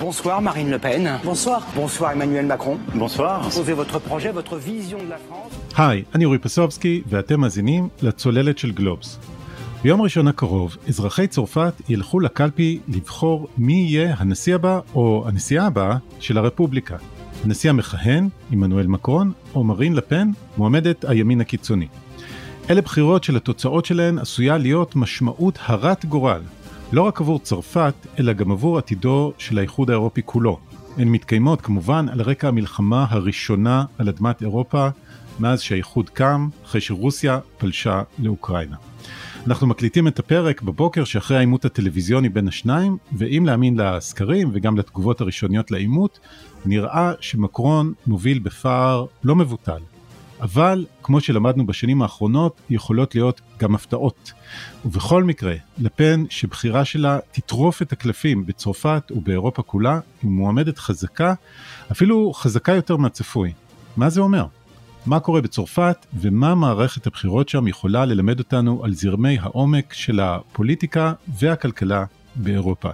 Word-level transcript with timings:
Bonsoir 0.00 0.40
Marine 0.40 0.70
Le 0.70 0.78
Pen. 0.78 1.20
Bonsoir. 1.22 1.60
Bonsoir 1.76 2.12
Emmanuel 2.12 2.46
Macron. 2.46 2.78
Bonsoir. 2.94 3.42
Posez 3.42 3.74
votre 3.74 3.98
projet, 3.98 4.32
votre 4.32 4.56
vision 4.56 4.98
de 4.98 5.10
la 5.10 5.18
France. 5.18 5.52
היי, 5.76 6.04
אני 6.14 6.24
אורי 6.24 6.38
פסובסקי, 6.38 7.02
ואתם 7.06 7.40
מאזינים 7.40 7.88
לצוללת 8.02 8.58
של 8.58 8.72
גלובס. 8.72 9.18
ביום 9.82 10.02
ראשון 10.02 10.28
הקרוב, 10.28 10.76
אזרחי 10.88 11.26
צרפת 11.26 11.72
ילכו 11.88 12.20
לקלפי 12.20 12.78
לבחור 12.88 13.48
מי 13.58 13.86
יהיה 13.88 14.14
הנשיא 14.18 14.54
הבא 14.54 14.80
או 14.94 15.24
הנשיאה 15.26 15.66
הבאה 15.66 15.96
של 16.20 16.38
הרפובליקה. 16.38 16.96
הנשיא 17.44 17.70
המכהן, 17.70 18.28
עמנואל 18.50 18.86
מקרון, 18.86 19.32
או 19.54 19.64
מרין 19.64 19.92
לפן, 19.94 20.30
מועמדת 20.56 21.04
הימין 21.04 21.40
הקיצוני. 21.40 21.86
אלה 22.70 22.80
בחירות 22.80 23.24
שלתוצאות 23.24 23.84
שלהן 23.84 24.18
עשויה 24.18 24.58
להיות 24.58 24.96
משמעות 24.96 25.58
הרת 25.62 26.04
גורל, 26.04 26.40
לא 26.92 27.02
רק 27.02 27.20
עבור 27.20 27.38
צרפת, 27.38 27.94
אלא 28.18 28.32
גם 28.32 28.52
עבור 28.52 28.78
עתידו 28.78 29.32
של 29.38 29.58
האיחוד 29.58 29.90
האירופי 29.90 30.20
כולו. 30.24 30.58
הן 30.96 31.08
מתקיימות 31.08 31.60
כמובן 31.60 32.06
על 32.08 32.22
רקע 32.22 32.48
המלחמה 32.48 33.06
הראשונה 33.08 33.84
על 33.98 34.08
אדמת 34.08 34.42
אירופה 34.42 34.88
מאז 35.40 35.60
שהאיחוד 35.60 36.10
קם, 36.10 36.48
אחרי 36.64 36.80
שרוסיה 36.80 37.38
פלשה 37.58 38.02
לאוקראינה. 38.18 38.76
אנחנו 39.46 39.66
מקליטים 39.66 40.08
את 40.08 40.18
הפרק 40.18 40.62
בבוקר 40.62 41.04
שאחרי 41.04 41.36
העימות 41.36 41.64
הטלוויזיוני 41.64 42.28
בין 42.28 42.48
השניים, 42.48 42.96
ואם 43.18 43.42
להאמין 43.46 43.80
לסקרים 43.80 44.50
וגם 44.52 44.78
לתגובות 44.78 45.20
הראשוניות 45.20 45.70
לעימות, 45.70 46.18
נראה 46.66 47.12
שמקרון 47.20 47.92
מוביל 48.06 48.38
בפער 48.38 49.06
לא 49.24 49.36
מבוטל. 49.36 49.91
אבל, 50.42 50.86
כמו 51.02 51.20
שלמדנו 51.20 51.66
בשנים 51.66 52.02
האחרונות, 52.02 52.60
יכולות 52.70 53.14
להיות 53.14 53.40
גם 53.58 53.74
הפתעות. 53.74 54.32
ובכל 54.84 55.24
מקרה, 55.24 55.54
לפן 55.78 56.24
שבחירה 56.30 56.84
שלה 56.84 57.18
תטרוף 57.32 57.82
את 57.82 57.92
הקלפים 57.92 58.46
בצרפת 58.46 59.02
ובאירופה 59.10 59.62
כולה, 59.62 60.00
היא 60.22 60.30
מועמדת 60.30 60.78
חזקה, 60.78 61.34
אפילו 61.92 62.32
חזקה 62.32 62.72
יותר 62.72 62.96
מהצפוי. 62.96 63.52
מה 63.96 64.10
זה 64.10 64.20
אומר? 64.20 64.46
מה 65.06 65.20
קורה 65.20 65.40
בצרפת 65.40 66.06
ומה 66.14 66.54
מערכת 66.54 67.06
הבחירות 67.06 67.48
שם 67.48 67.68
יכולה 67.68 68.04
ללמד 68.04 68.38
אותנו 68.38 68.84
על 68.84 68.94
זרמי 68.94 69.38
העומק 69.40 69.92
של 69.92 70.20
הפוליטיקה 70.20 71.12
והכלכלה 71.38 72.04
באירופה. 72.36 72.90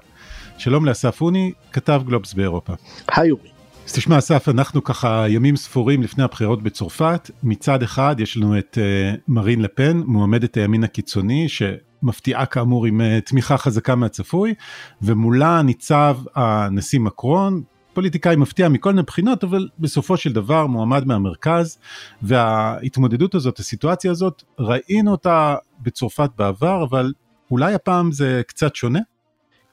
שלום 0.59 0.85
לאסף 0.85 1.21
אוני, 1.21 1.53
כתב 1.73 2.03
גלובס 2.07 2.35
באירופה. 2.35 2.73
היי 3.09 3.31
אורי. 3.31 3.58
אז 3.89 3.95
תשמע 3.95 4.19
אסף, 4.19 4.49
אנחנו 4.49 4.85
ככה 4.85 5.25
ימים 5.29 5.57
ספורים 5.57 6.03
לפני 6.03 6.25
הבחירות 6.25 6.63
בצרפת, 6.63 7.31
מצד 7.43 7.83
אחד 7.83 8.17
יש 8.19 8.37
לנו 8.37 8.59
את 8.59 8.79
uh, 8.81 9.21
מרין 9.29 9.63
לפן, 9.63 10.03
מועמדת 10.07 10.57
הימין 10.57 10.85
הקיצוני, 10.85 11.49
שמפתיעה 11.49 12.47
כאמור 12.47 12.87
עם 12.87 13.01
uh, 13.01 13.29
תמיכה 13.29 13.59
חזקה 13.59 13.95
מהצפוי, 13.95 14.55
ומולה 15.03 15.63
ניצב 15.63 16.19
הנשיא 16.35 17.01
מקרון, 17.01 17.63
פוליטיקאי 17.93 18.37
מפתיע 18.37 18.69
מכל 18.69 18.91
מיני 18.91 19.03
בחינות, 19.03 19.45
אבל 19.45 19.69
בסופו 19.79 20.17
של 20.17 20.33
דבר 20.33 20.67
מועמד 20.67 21.07
מהמרכז, 21.07 21.79
וההתמודדות 22.23 23.35
הזאת, 23.35 23.59
הסיטואציה 23.59 24.11
הזאת, 24.11 24.43
ראינו 24.59 25.11
אותה 25.11 25.57
בצרפת 25.81 26.31
בעבר, 26.39 26.85
אבל 26.91 27.13
אולי 27.51 27.75
הפעם 27.75 28.13
זה 28.13 28.43
קצת 28.47 28.77
שונה? 28.77 29.01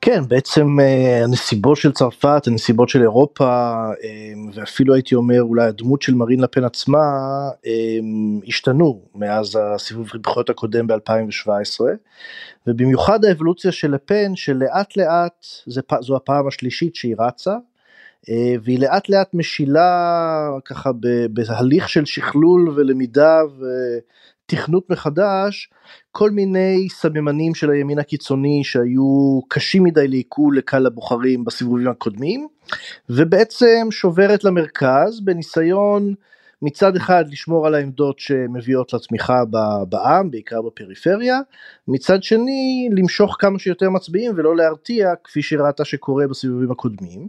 כן, 0.06 0.22
בעצם 0.28 0.80
אה, 0.80 1.24
הנסיבות 1.24 1.78
של 1.78 1.92
צרפת, 1.92 2.44
הנסיבות 2.48 2.90
של 2.90 3.02
אירופה, 3.02 3.46
אה, 4.04 4.34
ואפילו 4.54 4.94
הייתי 4.94 5.16
אומר 5.16 5.42
אולי 5.42 5.68
הדמות 5.68 6.02
של 6.02 6.16
מרין 6.16 6.40
לפן 6.40 6.64
עצמה, 6.64 7.00
אה, 7.66 7.72
השתנו 8.48 9.02
מאז 9.16 9.60
הסיבוב 9.62 10.10
הבחירות 10.14 10.50
הקודם 10.50 10.88
ב-2017, 10.88 11.80
ובמיוחד 12.68 13.26
האבולוציה 13.26 13.72
של 13.72 13.92
לפן, 13.92 14.36
שלאט 14.36 14.98
לאט, 14.98 15.46
זו 16.02 16.16
הפעם 16.16 16.48
השלישית 16.48 16.96
שהיא 16.96 17.16
רצה, 17.20 17.56
והיא 18.64 18.80
לאט 18.80 19.10
לאט 19.10 19.34
משילה 19.34 20.50
ככה 20.66 20.92
בהליך 21.30 21.90
של 21.90 22.06
שכלול 22.06 22.70
ולמידה 22.76 23.42
ותכנות 24.46 24.90
מחדש 24.90 25.70
כל 26.12 26.32
מיני 26.32 26.88
סממנים 26.90 27.56
של 27.56 27.72
הימין 27.72 28.00
הקיצוני 28.00 28.64
שהיו 28.64 29.40
קשים 29.48 29.84
מדי 29.84 30.08
לעיכול 30.08 30.58
לקהל 30.58 30.86
הבוחרים 30.86 31.46
בסיבובים 31.46 31.88
הקודמים 31.88 32.48
ובעצם 33.10 33.88
שוברת 33.92 34.44
למרכז 34.44 35.22
בניסיון 35.24 36.14
מצד 36.62 36.96
אחד 36.96 37.26
לשמור 37.32 37.68
על 37.68 37.76
העמדות 37.76 38.20
שמביאות 38.20 38.94
לתמיכה 38.94 39.44
בעם, 39.90 40.32
בעיקר 40.32 40.62
בפריפריה, 40.62 41.40
מצד 41.88 42.24
שני 42.24 42.90
למשוך 42.92 43.36
כמה 43.40 43.60
שיותר 43.60 43.90
מצביעים 43.90 44.32
ולא 44.36 44.56
להרתיע 44.56 45.14
כפי 45.24 45.42
שראתה 45.42 45.86
שקורה 45.86 46.28
בסיבובים 46.28 46.72
הקודמים. 46.72 47.28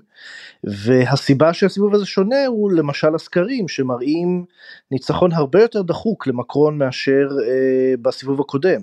והסיבה 0.65 1.53
שהסיבוב 1.53 1.95
הזה 1.95 2.07
שונה 2.07 2.47
הוא 2.47 2.73
למשל 2.73 3.15
הסקרים 3.15 3.69
שמראים 3.69 4.45
ניצחון 4.91 5.33
הרבה 5.33 5.63
יותר 5.63 5.83
דחוק 5.83 6.27
למקרון 6.27 6.79
מאשר 6.79 7.29
אה, 7.49 7.95
בסיבוב 8.03 8.41
הקודם. 8.41 8.81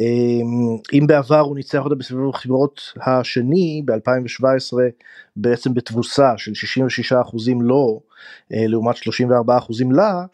אמ, 0.00 0.76
אם 0.92 1.06
בעבר 1.06 1.38
הוא 1.38 1.56
ניצח 1.56 1.84
אותה 1.84 1.94
בסביבות 1.94 2.34
הבחירות 2.34 2.80
השני 3.06 3.82
ב-2017 3.84 4.78
בעצם 5.36 5.74
בתבוסה 5.74 6.32
של 6.36 6.52
66% 7.12 7.50
לא 7.60 8.00
לעומת 8.50 8.96
34% 8.96 9.92
לה, 9.92 10.24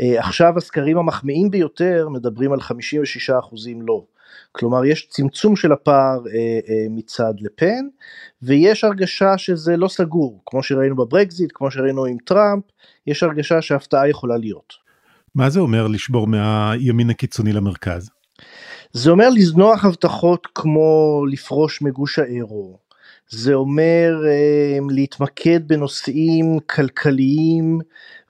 אה, 0.00 0.18
עכשיו 0.18 0.58
הסקרים 0.58 0.98
המחמיאים 0.98 1.50
ביותר 1.50 2.08
מדברים 2.08 2.52
על 2.52 2.60
56% 2.60 2.72
לא. 3.86 4.04
כלומר 4.52 4.84
יש 4.84 5.06
צמצום 5.10 5.56
של 5.56 5.72
הפער 5.72 6.20
אה, 6.34 6.86
מצד 6.90 7.34
לפן 7.40 7.86
ויש 8.42 8.84
הרגשה 8.84 9.38
שזה 9.38 9.76
לא 9.76 9.88
סגור 9.88 10.42
כמו 10.46 10.62
שראינו 10.62 10.96
בברקזיט 10.96 11.50
כמו 11.54 11.70
שראינו 11.70 12.04
עם 12.04 12.16
טראמפ 12.24 12.64
יש 13.06 13.22
הרגשה 13.22 13.62
שהפתעה 13.62 14.08
יכולה 14.08 14.36
להיות. 14.36 14.72
מה 15.34 15.50
זה 15.50 15.60
אומר 15.60 15.86
לשבור 15.86 16.26
מהימין 16.26 17.10
הקיצוני 17.10 17.52
למרכז? 17.52 18.10
זה 18.92 19.10
אומר 19.10 19.28
לזנוח 19.30 19.84
הבטחות 19.84 20.46
כמו 20.54 21.22
לפרוש 21.32 21.82
מגוש 21.82 22.18
האירו, 22.18 22.78
זה 23.28 23.54
אומר 23.54 24.22
אה, 24.26 24.78
להתמקד 24.90 25.68
בנושאים 25.68 26.58
כלכליים 26.66 27.78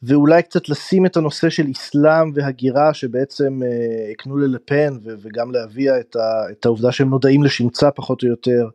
ואולי 0.02 0.42
קצת 0.42 0.68
לשים 0.68 1.06
את 1.06 1.16
הנושא 1.16 1.50
של 1.50 1.66
אסלאם 1.72 2.32
והגירה 2.34 2.94
שבעצם 2.94 3.60
אה, 3.62 4.10
הקנו 4.12 4.36
ללפן 4.36 4.98
וגם 5.04 5.52
להביע 5.52 6.00
את, 6.00 6.16
העובדה 6.64 6.92
שהם 6.92 7.10
נודעים 7.10 7.42
לשמצה 7.42 7.90
פחות 7.90 8.22
או 8.22 8.28
יותר. 8.28 8.68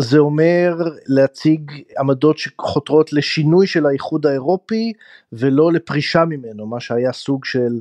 זה 0.00 0.18
אומר 0.18 0.76
להציג 1.06 1.72
עמדות 1.98 2.38
שחותרות 2.38 3.12
לשינוי 3.12 3.66
של 3.66 3.86
האיחוד 3.86 4.26
האירופי 4.26 4.92
ולא 5.32 5.72
לפרישה 5.72 6.24
ממנו, 6.24 6.66
מה 6.66 6.80
שהיה 6.80 7.12
סוג 7.12 7.44
של 7.44 7.80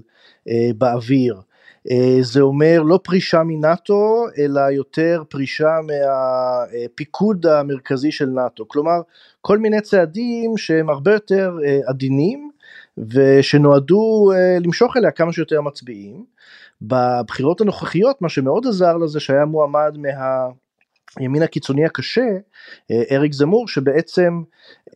אה, 0.50 0.70
באוויר. 0.78 1.42
אה, 1.90 2.18
זה 2.22 2.42
אומר 2.42 2.82
לא 2.82 3.00
פרישה 3.04 3.44
מנאטו 3.44 4.26
אלא 4.38 4.62
יותר 4.62 5.24
פרישה 5.30 5.78
מהפיקוד 5.88 7.46
המרכזי 7.46 8.12
של 8.12 8.26
נאטו 8.26 8.68
כלומר 8.68 9.02
כל 9.42 9.58
מיני 9.58 9.82
צעדים 9.82 10.58
שהם 10.58 10.90
הרבה 10.90 11.14
יותר 11.14 11.58
אה, 11.66 11.80
עדינים 11.88 12.52
ושנועדו 12.98 14.32
אה, 14.36 14.58
למשוך 14.60 14.98
אליה 14.98 15.12
כמה 15.12 15.34
שיותר 15.34 15.62
מצביעים. 15.62 16.26
בבחירות 16.82 17.62
הנוכחיות 17.62 18.22
מה 18.22 18.30
שמאוד 18.30 18.68
עזר 18.68 18.98
לזה 18.98 19.20
שהיה 19.20 19.46
מועמד 19.46 19.98
מה... 19.98 20.48
הימין 21.18 21.44
הקיצוני 21.44 21.86
הקשה, 21.86 22.26
אריק 23.12 23.34
זמור, 23.34 23.68
שבעצם 23.68 24.42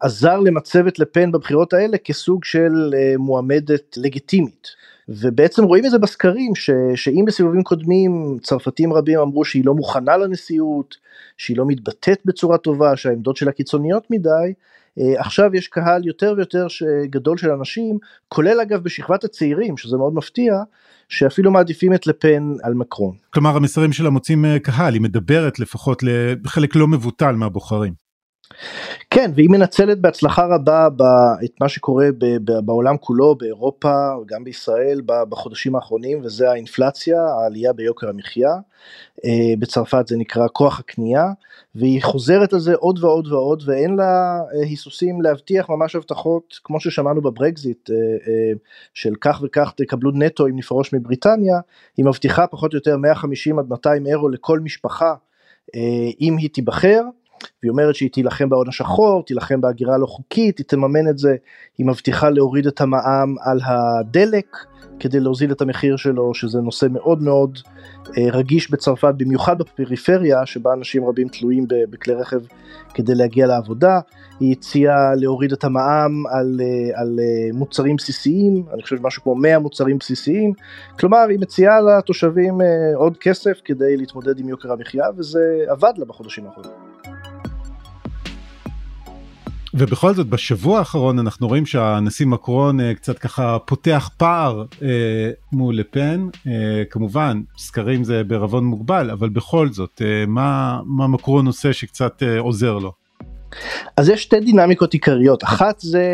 עזר 0.01 0.39
למצב 0.39 0.87
את 0.87 0.99
לפן 0.99 1.31
בבחירות 1.31 1.73
האלה 1.73 1.97
כסוג 1.97 2.43
של 2.43 2.93
מועמדת 3.17 3.97
לגיטימית. 3.97 4.67
ובעצם 5.09 5.63
רואים 5.63 5.85
את 5.85 5.91
זה 5.91 5.97
בסקרים 5.97 6.55
ש, 6.55 6.69
שאם 6.95 7.23
בסיבובים 7.27 7.63
קודמים 7.63 8.37
צרפתים 8.41 8.93
רבים 8.93 9.19
אמרו 9.19 9.45
שהיא 9.45 9.65
לא 9.65 9.73
מוכנה 9.73 10.17
לנשיאות, 10.17 10.95
שהיא 11.37 11.57
לא 11.57 11.65
מתבטאת 11.67 12.19
בצורה 12.25 12.57
טובה, 12.57 12.97
שהעמדות 12.97 13.37
שלה 13.37 13.51
קיצוניות 13.51 14.07
מדי, 14.09 14.53
אה, 14.99 15.13
עכשיו 15.17 15.55
יש 15.55 15.67
קהל 15.67 16.07
יותר 16.07 16.33
ויותר 16.37 16.67
גדול 17.05 17.37
של 17.37 17.51
אנשים, 17.51 17.97
כולל 18.27 18.59
אגב 18.61 18.83
בשכבת 18.83 19.23
הצעירים, 19.23 19.77
שזה 19.77 19.97
מאוד 19.97 20.13
מפתיע, 20.13 20.53
שאפילו 21.09 21.51
מעדיפים 21.51 21.93
את 21.93 22.07
לפן 22.07 22.53
על 22.63 22.73
מקרון. 22.73 23.15
כלומר 23.29 23.55
המסרים 23.55 23.93
שלה 23.93 24.09
מוצאים 24.09 24.45
אה, 24.45 24.59
קהל, 24.59 24.93
היא 24.93 25.01
מדברת 25.01 25.59
לפחות 25.59 26.03
לחלק 26.03 26.75
לא 26.75 26.87
מבוטל 26.87 27.31
מהבוחרים. 27.31 28.04
כן 29.09 29.31
והיא 29.35 29.49
מנצלת 29.49 29.99
בהצלחה 29.99 30.45
רבה 30.45 30.87
את 31.45 31.51
מה 31.61 31.69
שקורה 31.69 32.07
בעולם 32.65 32.97
כולו 32.97 33.35
באירופה 33.35 33.93
גם 34.25 34.43
בישראל 34.43 35.01
בחודשים 35.05 35.75
האחרונים 35.75 36.21
וזה 36.23 36.49
האינפלציה 36.51 37.21
העלייה 37.21 37.73
ביוקר 37.73 38.09
המחיה 38.09 38.49
אה, 39.25 39.53
בצרפת 39.59 40.07
זה 40.07 40.17
נקרא 40.17 40.47
כוח 40.53 40.79
הקנייה 40.79 41.25
והיא 41.75 42.03
חוזרת 42.03 42.53
על 42.53 42.59
זה 42.59 42.75
עוד 42.75 43.03
ועוד 43.03 43.27
ועוד 43.27 43.63
ואין 43.65 43.95
לה 43.95 44.39
אה, 44.53 44.61
היסוסים 44.61 45.21
להבטיח 45.21 45.69
ממש 45.69 45.95
הבטחות 45.95 46.59
כמו 46.63 46.79
ששמענו 46.79 47.21
בברקזיט 47.21 47.89
אה, 47.89 47.95
של 48.93 49.13
כך 49.21 49.41
וכך 49.43 49.73
תקבלו 49.75 50.11
נטו 50.13 50.47
אם 50.47 50.55
נפרוש 50.55 50.93
מבריטניה 50.93 51.59
היא 51.97 52.05
מבטיחה 52.05 52.47
פחות 52.47 52.73
או 52.73 52.77
יותר 52.77 52.97
150 52.97 53.59
עד 53.59 53.65
200 53.69 54.07
אירו 54.07 54.29
לכל 54.29 54.59
משפחה 54.59 55.13
אם 56.21 56.37
היא 56.37 56.49
תיבחר. 56.49 57.01
והיא 57.63 57.71
אומרת 57.71 57.95
שהיא 57.95 58.09
תילחם 58.11 58.49
בהון 58.49 58.67
השחור, 58.67 59.23
תילחם 59.25 59.61
בהגירה 59.61 59.95
הלא 59.95 60.05
חוקית, 60.05 60.57
היא 60.57 60.65
תממן 60.65 61.09
את 61.09 61.17
זה, 61.17 61.35
היא 61.77 61.85
מבטיחה 61.85 62.29
להוריד 62.29 62.67
את 62.67 62.81
המע"מ 62.81 63.35
על 63.41 63.59
הדלק 63.65 64.57
כדי 64.99 65.19
להוזיל 65.19 65.51
את 65.51 65.61
המחיר 65.61 65.97
שלו, 65.97 66.33
שזה 66.33 66.59
נושא 66.61 66.87
מאוד 66.91 67.21
מאוד 67.21 67.59
אה, 68.17 68.31
רגיש 68.31 68.71
בצרפת, 68.71 69.13
במיוחד 69.17 69.57
בפריפריה, 69.57 70.45
שבה 70.45 70.73
אנשים 70.73 71.05
רבים 71.05 71.27
תלויים 71.27 71.65
בכלי 71.89 72.13
רכב 72.13 72.39
כדי 72.93 73.15
להגיע 73.15 73.47
לעבודה. 73.47 73.99
היא 74.39 74.51
הציעה 74.51 75.15
להוריד 75.15 75.51
את 75.51 75.63
המע"מ 75.63 76.27
על, 76.27 76.59
אה, 76.61 77.01
על 77.01 77.19
אה, 77.19 77.57
מוצרים 77.57 77.95
בסיסיים, 77.95 78.63
אני 78.73 78.83
חושב 78.83 78.95
משהו 79.01 79.23
כמו 79.23 79.35
100 79.35 79.59
מוצרים 79.59 79.97
בסיסיים, 79.97 80.53
כלומר 80.99 81.25
היא 81.29 81.39
מציעה 81.39 81.75
לתושבים 81.81 82.61
עוד 82.95 83.17
כסף 83.17 83.61
כדי 83.65 83.97
להתמודד 83.97 84.39
עם 84.39 84.49
יוקר 84.49 84.71
המחיה, 84.71 85.05
וזה 85.17 85.65
עבד 85.67 85.93
לה 85.97 86.05
בחודשים 86.05 86.45
האחרונים. 86.47 86.84
ובכל 89.77 90.13
זאת 90.13 90.27
בשבוע 90.27 90.79
האחרון 90.79 91.19
אנחנו 91.19 91.47
רואים 91.47 91.65
שהנשיא 91.65 92.25
מקרון 92.25 92.79
אה, 92.79 92.93
קצת 92.93 93.19
ככה 93.19 93.57
פותח 93.59 94.09
פער 94.17 94.65
אה, 94.81 95.31
מול 95.51 95.77
לפן 95.77 96.27
אה, 96.47 96.83
כמובן 96.89 97.41
סקרים 97.57 98.03
זה 98.03 98.23
בערבון 98.23 98.65
מוגבל 98.65 99.11
אבל 99.11 99.29
בכל 99.29 99.69
זאת 99.71 100.01
מה 100.27 100.79
מה 100.85 101.07
מקרון 101.07 101.47
עושה 101.47 101.73
שקצת 101.73 102.23
עוזר 102.39 102.77
לו. 102.77 103.04
אז 103.97 104.09
יש 104.09 104.23
שתי 104.23 104.39
דינמיקות 104.39 104.93
עיקריות. 104.93 105.43
אחת 105.43 105.79
זה 105.79 106.05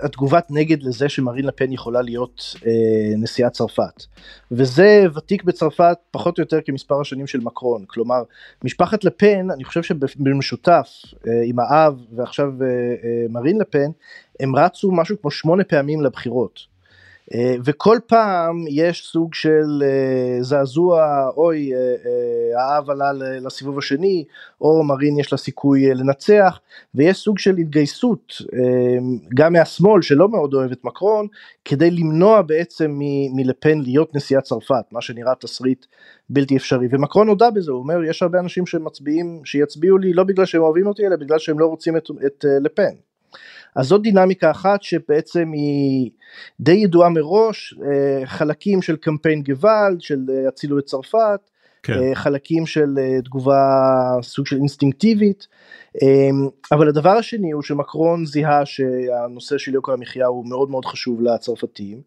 התגובת 0.00 0.46
נגד 0.50 0.82
לזה 0.82 1.08
שמרין 1.08 1.44
לפן 1.44 1.72
יכולה 1.72 2.02
להיות 2.02 2.54
אה, 2.66 3.16
נשיאת 3.16 3.52
צרפת. 3.52 4.04
וזה 4.52 5.06
ותיק 5.14 5.44
בצרפת 5.44 5.96
פחות 6.10 6.38
או 6.38 6.42
יותר 6.42 6.58
כמספר 6.64 7.00
השנים 7.00 7.26
של 7.26 7.40
מקרון. 7.40 7.84
כלומר 7.86 8.22
משפחת 8.64 9.04
לפן 9.04 9.50
אני 9.50 9.64
חושב 9.64 9.82
שבמשותף 9.82 10.88
אה, 11.26 11.32
עם 11.44 11.58
האב 11.58 11.98
ועכשיו 12.16 12.46
אה, 12.62 12.66
אה, 12.66 13.26
מרין 13.30 13.58
לפן 13.60 13.90
הם 14.40 14.56
רצו 14.56 14.92
משהו 14.92 15.16
כמו 15.20 15.30
שמונה 15.30 15.64
פעמים 15.64 16.00
לבחירות. 16.00 16.73
אה, 17.32 17.54
וכל 17.64 17.98
פעם 18.06 18.64
יש 18.68 19.06
סוג 19.06 19.34
של 19.34 19.82
אה, 19.82 20.42
זעזוע, 20.42 21.28
אוי, 21.36 21.72
אה, 21.74 22.62
האב 22.62 22.90
עלה 22.90 23.12
לסיבוב 23.12 23.78
השני, 23.78 24.24
או 24.60 24.84
מרין 24.84 25.18
יש 25.18 25.32
לה 25.32 25.38
סיכוי 25.38 25.94
לנצח, 25.94 26.60
ויש 26.94 27.16
סוג 27.16 27.38
של 27.38 27.56
התגייסות 27.56 28.32
גם 29.34 29.52
מהשמאל 29.52 30.02
שלא 30.02 30.28
מאוד 30.28 30.54
אוהב 30.54 30.72
את 30.72 30.84
מקרון, 30.84 31.26
כדי 31.64 31.90
למנוע 31.90 32.42
בעצם 32.42 32.98
מלפן 33.34 33.78
להיות 33.78 34.14
נשיאת 34.14 34.42
צרפת, 34.42 34.84
מה 34.92 35.00
שנראה 35.00 35.34
תסריט 35.34 35.86
בלתי 36.28 36.56
אפשרי, 36.56 36.88
ומקרון 36.90 37.28
הודה 37.28 37.50
בזה, 37.50 37.72
הוא 37.72 37.80
אומר 37.80 38.04
יש 38.04 38.22
הרבה 38.22 38.38
אנשים 38.40 38.66
שמצביעים, 38.66 39.40
שיצביעו 39.44 39.98
לי 39.98 40.12
לא 40.12 40.24
בגלל 40.24 40.44
שהם 40.44 40.62
אוהבים 40.62 40.86
אותי, 40.86 41.06
אלא 41.06 41.16
בגלל 41.16 41.38
שהם 41.38 41.58
לא 41.58 41.66
רוצים 41.66 41.96
את, 41.96 42.10
את 42.26 42.44
לפן. 42.60 43.13
אז 43.76 43.86
זאת 43.86 44.02
דינמיקה 44.02 44.50
אחת 44.50 44.82
שבעצם 44.82 45.52
היא 45.52 46.10
די 46.60 46.72
ידועה 46.72 47.08
מראש, 47.08 47.74
אה, 47.82 48.26
חלקים 48.26 48.82
של 48.82 48.96
קמפיין 48.96 49.42
גוואלד, 49.42 50.00
של 50.00 50.18
אה, 50.30 50.48
הצילו 50.48 50.78
את 50.78 50.84
צרפת, 50.84 51.50
כן. 51.82 51.92
אה, 51.92 52.14
חלקים 52.14 52.66
של 52.66 52.94
תגובה 53.24 53.62
סוג 54.22 54.46
של 54.46 54.56
אינסטינקטיבית, 54.56 55.46
אבל 56.72 56.88
הדבר 56.88 57.10
השני 57.10 57.50
הוא 57.50 57.62
שמקרון 57.62 58.26
זיהה 58.26 58.66
שהנושא 58.66 59.58
של 59.58 59.74
יוקר 59.74 59.92
המחיה 59.92 60.26
הוא 60.26 60.48
מאוד 60.48 60.70
מאוד 60.70 60.84
חשוב 60.84 61.20
לצרפתים, 61.22 62.00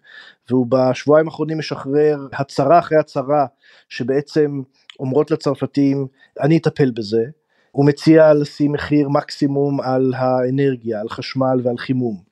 והוא 0.50 0.68
בשבועיים 0.70 1.28
האחרונים 1.28 1.58
משחרר 1.58 2.28
הצהרה 2.34 2.80
אחרי 2.80 2.98
הצהרה 2.98 3.46
שבעצם 3.90 4.62
אומרות 5.00 5.32
לצרפתים 5.32 6.08
אני 6.42 6.58
אטפל 6.58 6.92
בזה. 6.92 7.24
הוא 7.72 7.86
מציע 7.86 8.34
לשים 8.34 8.72
מחיר 8.72 9.10
מקסימום 9.10 9.82
על 9.82 10.14
האנרגיה, 10.18 11.02
על 11.02 11.10
חשמל 11.10 11.60
ועל 11.64 11.78
חימום. 11.78 12.28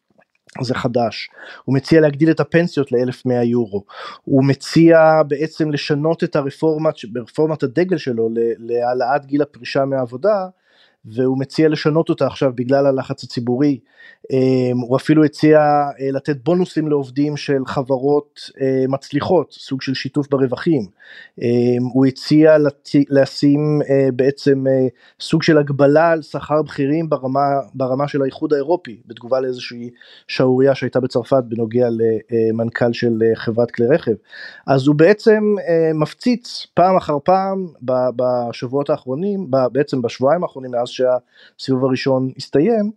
זה 0.61 0.75
חדש. 0.75 1.29
הוא 1.65 1.75
מציע 1.75 2.01
להגדיל 2.01 2.31
את 2.31 2.39
הפנסיות 2.39 2.91
ל-1100 2.91 3.43
יורו. 3.43 3.83
הוא 4.23 4.43
מציע 4.43 5.21
בעצם 5.27 5.71
לשנות 5.71 6.23
את 6.23 6.35
הרפורמת, 6.35 6.93
ברפורמת 7.13 7.63
הדגל 7.63 7.97
שלו 7.97 8.29
להעלאת 8.59 9.25
גיל 9.25 9.41
הפרישה 9.41 9.85
מהעבודה 9.85 10.47
והוא 11.05 11.39
מציע 11.39 11.69
לשנות 11.69 12.09
אותה 12.09 12.27
עכשיו 12.27 12.51
בגלל 12.55 12.85
הלחץ 12.85 13.23
הציבורי. 13.23 13.79
אמ, 14.31 14.77
הוא 14.77 14.97
אפילו 14.97 15.23
הציע 15.23 15.59
אה, 15.59 16.11
לתת 16.11 16.37
בונוסים 16.43 16.87
לעובדים 16.87 17.37
של 17.37 17.65
חברות 17.65 18.39
אה, 18.61 18.85
מצליחות, 18.89 19.51
סוג 19.51 19.81
של 19.81 19.93
שיתוף 19.93 20.27
ברווחים. 20.29 20.85
אמ, 21.41 21.83
הוא 21.93 22.05
הציע 22.05 22.55
לשים 23.09 23.81
אה, 23.89 24.07
בעצם 24.13 24.63
סוג 25.19 25.43
של 25.43 25.57
הגבלה 25.57 26.11
על 26.11 26.21
שכר 26.21 26.61
בכירים 26.61 27.09
ברמה, 27.09 27.39
ברמה 27.73 28.07
של 28.07 28.21
האיחוד 28.21 28.53
האירופי, 28.53 29.01
בתגובה 29.05 29.39
לאיזושהי 29.39 29.89
שערורייה 30.27 30.75
שהייתה 30.75 30.99
בצרפת 30.99 31.43
בנוגע 31.47 31.87
למנכ"ל 31.89 32.93
של 32.93 33.23
חברת 33.35 33.71
כלי 33.71 33.87
רכב. 33.87 34.11
אז 34.67 34.87
הוא 34.87 34.95
בעצם 34.95 35.55
מפציץ 35.93 36.67
פעם 36.73 36.97
אחר 36.97 37.17
פעם 37.23 37.67
בשבועות 38.15 38.89
האחרונים, 38.89 39.47
בעצם 39.71 40.01
בשבועיים 40.01 40.43
האחרונים 40.43 40.71
מאז 40.71 40.87
שהסיבוב 40.95 41.85
הראשון 41.85 42.31
הסתיים, 42.37 42.91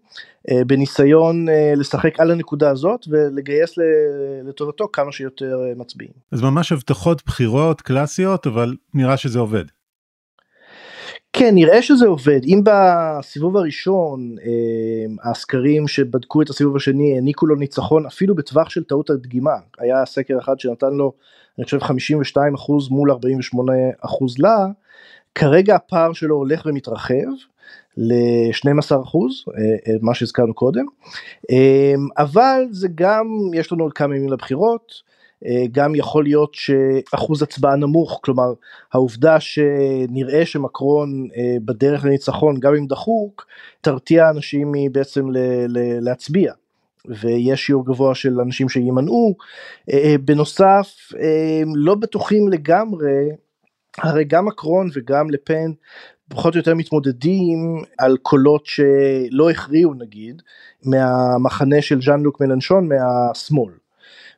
אה, 0.51 0.65
בניסיון 0.65 1.49
אה, 1.49 1.73
לשחק 1.77 2.21
על 2.21 2.31
הנקודה 2.31 2.71
הזאת 2.71 3.01
ולגייס 3.09 3.75
לטובתו 4.45 4.89
כמה 4.93 5.13
שיותר 5.13 5.61
אה, 5.69 5.73
מצביעים. 5.77 6.13
אז 6.33 6.43
ממש 6.43 6.73
הבטחות 6.73 7.23
בחירות 7.27 7.81
קלאסיות 7.81 8.47
אבל 8.47 8.75
נראה 8.95 9.17
שזה 9.17 9.39
עובד. 9.39 9.65
כן 11.33 11.55
נראה 11.55 11.83
שזה 11.83 12.07
עובד 12.07 12.41
אם 12.45 12.63
בסיבוב 12.65 13.57
הראשון 13.57 14.37
הסקרים 15.25 15.89
שבדקו 15.89 16.43
את 16.43 16.51
הסיבוב 16.51 16.77
השני 16.77 17.15
העניקו 17.15 17.47
לו 17.47 17.57
ניצחון 17.57 18.07
אפילו 18.07 18.35
בטווח 18.35 18.71
של 18.71 18.85
טעות 18.85 19.11
הדגימה 19.11 19.55
היה 19.79 20.07
סקר 20.07 20.39
אחד 20.39 20.61
שנתן 20.61 20.93
לו 20.93 21.13
אני 21.59 21.65
חושב 21.65 21.79
52 21.79 22.55
אחוז 22.55 22.89
מול 22.89 23.11
48 23.11 23.73
אחוז 24.01 24.39
לה 24.39 24.67
כרגע 25.35 25.75
הפער 25.75 26.13
שלו 26.13 26.37
הולך 26.37 26.67
ומתרחב 26.67 27.15
ל-12 27.99 29.03
אחוז, 29.03 29.45
אה, 29.49 29.63
אה, 29.63 29.97
מה 30.01 30.15
שהזכרנו 30.15 30.55
קודם, 30.55 30.85
אה, 31.51 31.95
אבל 32.19 32.63
זה 32.71 32.89
גם, 32.95 33.27
יש 33.55 33.73
לנו 33.73 33.85
עוד 33.85 33.93
כמה 33.93 34.17
ימים 34.17 34.33
לבחירות, 34.33 35.09
גם 35.73 35.95
יכול 35.95 36.25
להיות 36.25 36.55
שאחוז 36.55 37.43
הצבעה 37.43 37.77
נמוך, 37.77 38.21
כלומר 38.25 38.53
העובדה 38.93 39.41
שנראה 39.41 40.47
שמקרון 40.47 41.29
בדרך 41.65 42.05
לניצחון, 42.05 42.61
גם 42.61 42.75
אם 42.75 42.87
דחוק, 42.87 43.47
תרתיע 43.81 44.31
אנשים 44.31 44.73
בעצם 44.93 45.27
להצביע. 46.01 46.53
ויש 47.09 47.67
שיעור 47.67 47.87
גבוה 47.87 48.15
של 48.15 48.41
אנשים 48.41 48.69
שימנעו. 48.69 49.35
בנוסף, 50.25 51.13
לא 51.75 51.95
בטוחים 51.95 52.49
לגמרי, 52.49 53.29
הרי 54.03 54.25
גם 54.25 54.47
מקרון 54.47 54.89
וגם 54.95 55.31
לפן 55.31 55.73
פחות 56.29 56.55
או 56.55 56.59
יותר 56.59 56.75
מתמודדים 56.75 57.83
על 57.99 58.17
קולות 58.23 58.67
שלא 58.67 59.51
הכריעו 59.51 59.95
נגיד 59.95 60.43
מהמחנה 60.85 61.83
של 61.83 62.03
ז'אן 62.03 62.23
לוק 62.23 62.41
מלנשון 62.41 62.89
מהשמאל. 62.89 63.73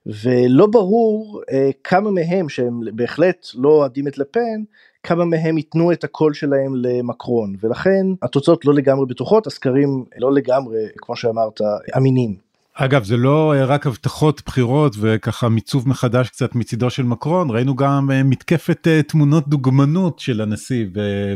ולא 0.06 0.66
ברור 0.66 1.42
אה, 1.52 1.70
כמה 1.84 2.10
מהם 2.10 2.48
שהם 2.48 2.80
בהחלט 2.94 3.46
לא 3.54 3.68
אוהדים 3.68 4.08
את 4.08 4.18
לפן 4.18 4.62
כמה 5.02 5.24
מהם 5.24 5.58
ייתנו 5.58 5.92
את 5.92 6.04
הקול 6.04 6.34
שלהם 6.34 6.74
למקרון 6.74 7.54
ולכן 7.60 8.06
התוצאות 8.22 8.64
לא 8.64 8.74
לגמרי 8.74 9.06
בטוחות 9.06 9.46
הסקרים 9.46 10.04
לא 10.18 10.32
לגמרי 10.32 10.78
כמו 10.96 11.16
שאמרת 11.16 11.60
אמינים. 11.96 12.49
אגב 12.74 13.04
זה 13.04 13.16
לא 13.16 13.54
אה, 13.54 13.64
רק 13.64 13.86
הבטחות 13.86 14.42
בחירות 14.46 14.92
וככה 15.00 15.48
מיצוב 15.48 15.88
מחדש 15.88 16.28
קצת 16.28 16.54
מצידו 16.54 16.90
של 16.90 17.02
מקרון 17.02 17.50
ראינו 17.50 17.76
גם 17.76 18.10
אה, 18.10 18.22
מתקפת 18.22 18.86
אה, 18.86 19.02
תמונות 19.02 19.48
דוגמנות 19.48 20.18
של 20.18 20.40
הנשיא 20.40 20.86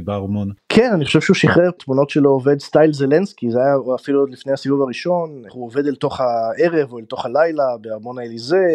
בארמון. 0.04 0.50
כן 0.68 0.90
אני 0.94 1.04
חושב 1.04 1.20
שהוא 1.20 1.34
שחרר 1.34 1.70
תמונות 1.70 2.10
שלו 2.10 2.30
עובד 2.30 2.60
סטייל 2.60 2.92
זלנסקי 2.92 3.50
זה 3.50 3.58
היה 3.58 3.74
אפילו 3.94 4.20
עוד 4.20 4.30
לפני 4.30 4.52
הסיבוב 4.52 4.82
הראשון 4.82 5.42
הוא 5.50 5.66
עובד 5.66 5.86
אל 5.86 5.94
תוך 5.94 6.20
הערב 6.20 6.92
או 6.92 6.98
אל 6.98 7.04
תוך 7.04 7.26
הלילה 7.26 7.64
בארמון 7.80 8.18
האליזה 8.18 8.66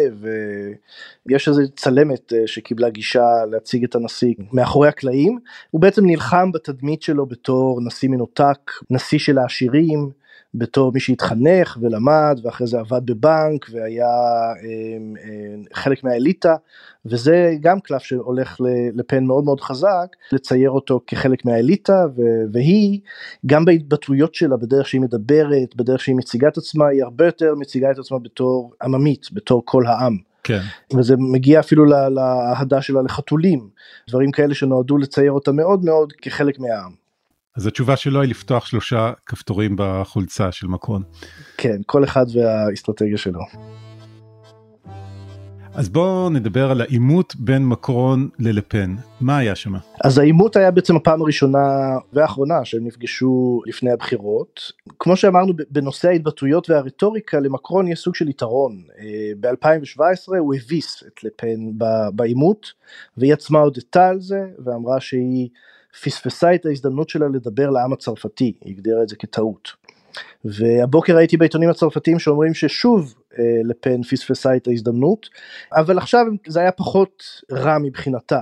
ויש 1.26 1.48
איזה 1.48 1.62
צלמת 1.76 2.32
שקיבלה 2.46 2.90
גישה 2.90 3.26
להציג 3.50 3.84
את 3.84 3.94
הנשיא 3.94 4.34
מאחורי 4.52 4.88
הקלעים 4.88 5.38
הוא 5.70 5.80
בעצם 5.80 6.06
נלחם 6.06 6.52
בתדמית 6.52 7.02
שלו 7.02 7.26
בתור 7.26 7.80
נשיא 7.82 8.08
מנותק 8.08 8.70
נשיא 8.90 9.18
של 9.18 9.38
העשירים. 9.38 10.19
בתור 10.54 10.92
מי 10.94 11.00
שהתחנך 11.00 11.78
ולמד 11.80 12.40
ואחרי 12.44 12.66
זה 12.66 12.78
עבד 12.78 13.06
בבנק 13.06 13.66
והיה 13.72 14.06
אמ, 14.62 15.14
אמ, 15.24 15.62
חלק 15.74 16.04
מהאליטה 16.04 16.54
וזה 17.06 17.54
גם 17.60 17.80
קלף 17.80 18.02
שהולך 18.02 18.56
לפן 18.94 19.24
מאוד 19.24 19.44
מאוד 19.44 19.60
חזק 19.60 20.06
לצייר 20.32 20.70
אותו 20.70 21.00
כחלק 21.06 21.44
מהאליטה 21.44 22.04
והיא 22.52 23.00
גם 23.46 23.64
בהתבטאויות 23.64 24.34
שלה 24.34 24.56
בדרך 24.56 24.88
שהיא 24.88 25.00
מדברת 25.00 25.76
בדרך 25.76 26.00
שהיא 26.00 26.16
מציגה 26.16 26.48
את 26.48 26.58
עצמה 26.58 26.86
היא 26.88 27.02
הרבה 27.02 27.26
יותר 27.26 27.54
מציגה 27.54 27.90
את 27.90 27.98
עצמה 27.98 28.18
בתור 28.18 28.72
עממית 28.82 29.26
בתור 29.32 29.62
כל 29.64 29.86
העם. 29.86 30.16
כן. 30.44 30.60
וזה 30.96 31.14
מגיע 31.18 31.60
אפילו 31.60 31.84
לאהדה 32.10 32.82
שלה 32.82 33.02
לחתולים 33.02 33.68
דברים 34.08 34.30
כאלה 34.30 34.54
שנועדו 34.54 34.98
לצייר 34.98 35.32
אותה 35.32 35.52
מאוד 35.52 35.84
מאוד 35.84 36.12
כחלק 36.12 36.58
מהעם. 36.58 36.99
אז 37.60 37.66
התשובה 37.66 37.96
שלו 37.96 38.20
היא 38.20 38.30
לפתוח 38.30 38.66
שלושה 38.66 39.12
כפתורים 39.26 39.74
בחולצה 39.78 40.52
של 40.52 40.66
מקרון. 40.66 41.02
כן, 41.56 41.76
כל 41.86 42.04
אחד 42.04 42.26
והאסטרטגיה 42.34 43.18
שלו. 43.18 43.40
אז 45.74 45.88
בואו 45.88 46.30
נדבר 46.30 46.70
על 46.70 46.80
העימות 46.80 47.36
בין 47.36 47.66
מקרון 47.66 48.28
ללפן, 48.38 48.94
מה 49.20 49.38
היה 49.38 49.54
שם? 49.54 49.72
אז 50.04 50.18
העימות 50.18 50.56
היה 50.56 50.70
בעצם 50.70 50.96
הפעם 50.96 51.22
הראשונה 51.22 51.58
והאחרונה 52.12 52.64
שהם 52.64 52.86
נפגשו 52.86 53.62
לפני 53.66 53.90
הבחירות. 53.90 54.60
כמו 54.98 55.16
שאמרנו 55.16 55.52
בנושא 55.70 56.08
ההתבטאויות 56.08 56.70
והרטוריקה 56.70 57.40
למקרון 57.40 57.88
יש 57.88 57.98
סוג 57.98 58.14
של 58.14 58.28
יתרון. 58.28 58.82
אה, 58.98 59.32
ב-2017 59.40 60.36
הוא 60.38 60.54
הביס 60.54 61.02
את 61.06 61.24
לפן 61.24 61.58
בעימות 62.14 62.72
והיא 63.16 63.32
עצמה 63.32 63.58
הודתה 63.58 64.08
על 64.08 64.20
זה 64.20 64.40
ואמרה 64.64 65.00
שהיא 65.00 65.48
פספסה 66.02 66.54
את 66.54 66.66
ההזדמנות 66.66 67.08
שלה 67.08 67.28
לדבר 67.28 67.70
לעם 67.70 67.92
הצרפתי, 67.92 68.52
היא 68.64 68.74
הגדירה 68.74 69.02
את 69.02 69.08
זה 69.08 69.16
כטעות. 69.16 69.68
והבוקר 70.44 71.16
הייתי 71.16 71.36
בעיתונים 71.36 71.70
הצרפתיים 71.70 72.18
שאומרים 72.18 72.54
ששוב 72.54 73.14
אה, 73.38 73.44
לפן 73.64 74.02
פספסה 74.02 74.56
את 74.56 74.68
ההזדמנות, 74.68 75.26
אבל 75.72 75.98
עכשיו 75.98 76.26
זה 76.46 76.60
היה 76.60 76.72
פחות 76.72 77.24
רע 77.52 77.78
מבחינתה. 77.78 78.40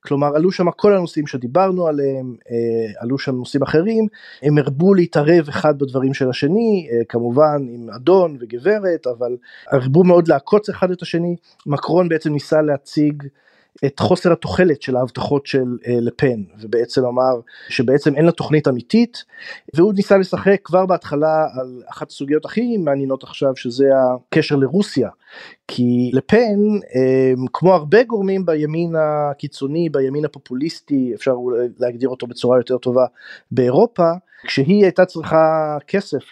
כלומר 0.00 0.36
עלו 0.36 0.52
שם 0.52 0.70
כל 0.70 0.96
הנושאים 0.96 1.26
שדיברנו 1.26 1.86
עליהם, 1.86 2.36
אה, 2.50 2.92
עלו 3.02 3.18
שם 3.18 3.34
נושאים 3.34 3.62
אחרים, 3.62 4.06
הם 4.42 4.58
הרבו 4.58 4.94
להתערב 4.94 5.48
אחד 5.48 5.78
בדברים 5.78 6.14
של 6.14 6.30
השני, 6.30 6.88
אה, 6.92 7.04
כמובן 7.08 7.66
עם 7.70 7.90
אדון 7.90 8.36
וגברת, 8.40 9.06
אבל 9.06 9.36
הרבו 9.70 10.04
מאוד 10.04 10.28
לעקוץ 10.28 10.68
אחד 10.68 10.90
את 10.90 11.02
השני, 11.02 11.36
מקרון 11.66 12.08
בעצם 12.08 12.32
ניסה 12.32 12.62
להציג 12.62 13.22
את 13.84 14.00
חוסר 14.00 14.32
התוחלת 14.32 14.82
של 14.82 14.96
ההבטחות 14.96 15.46
של 15.46 15.78
אה, 15.86 15.98
לפן 16.00 16.42
ובעצם 16.60 17.04
אמר 17.04 17.40
שבעצם 17.68 18.14
אין 18.14 18.24
לה 18.24 18.32
תוכנית 18.32 18.68
אמיתית 18.68 19.24
והוא 19.74 19.92
ניסה 19.94 20.18
לשחק 20.18 20.60
כבר 20.64 20.86
בהתחלה 20.86 21.46
על 21.60 21.82
אחת 21.90 22.10
הסוגיות 22.10 22.44
הכי 22.44 22.76
מעניינות 22.76 23.22
עכשיו 23.22 23.56
שזה 23.56 23.84
הקשר 23.94 24.56
לרוסיה. 24.56 25.10
כי 25.68 26.10
לפן 26.14 26.58
אה, 26.96 27.32
כמו 27.52 27.74
הרבה 27.74 28.02
גורמים 28.02 28.46
בימין 28.46 28.94
הקיצוני 28.98 29.88
בימין 29.88 30.24
הפופוליסטי 30.24 31.12
אפשר 31.14 31.34
להגדיר 31.78 32.08
אותו 32.08 32.26
בצורה 32.26 32.58
יותר 32.58 32.78
טובה 32.78 33.06
באירופה 33.50 34.10
כשהיא 34.44 34.82
הייתה 34.82 35.04
צריכה 35.04 35.76
כסף 35.86 36.24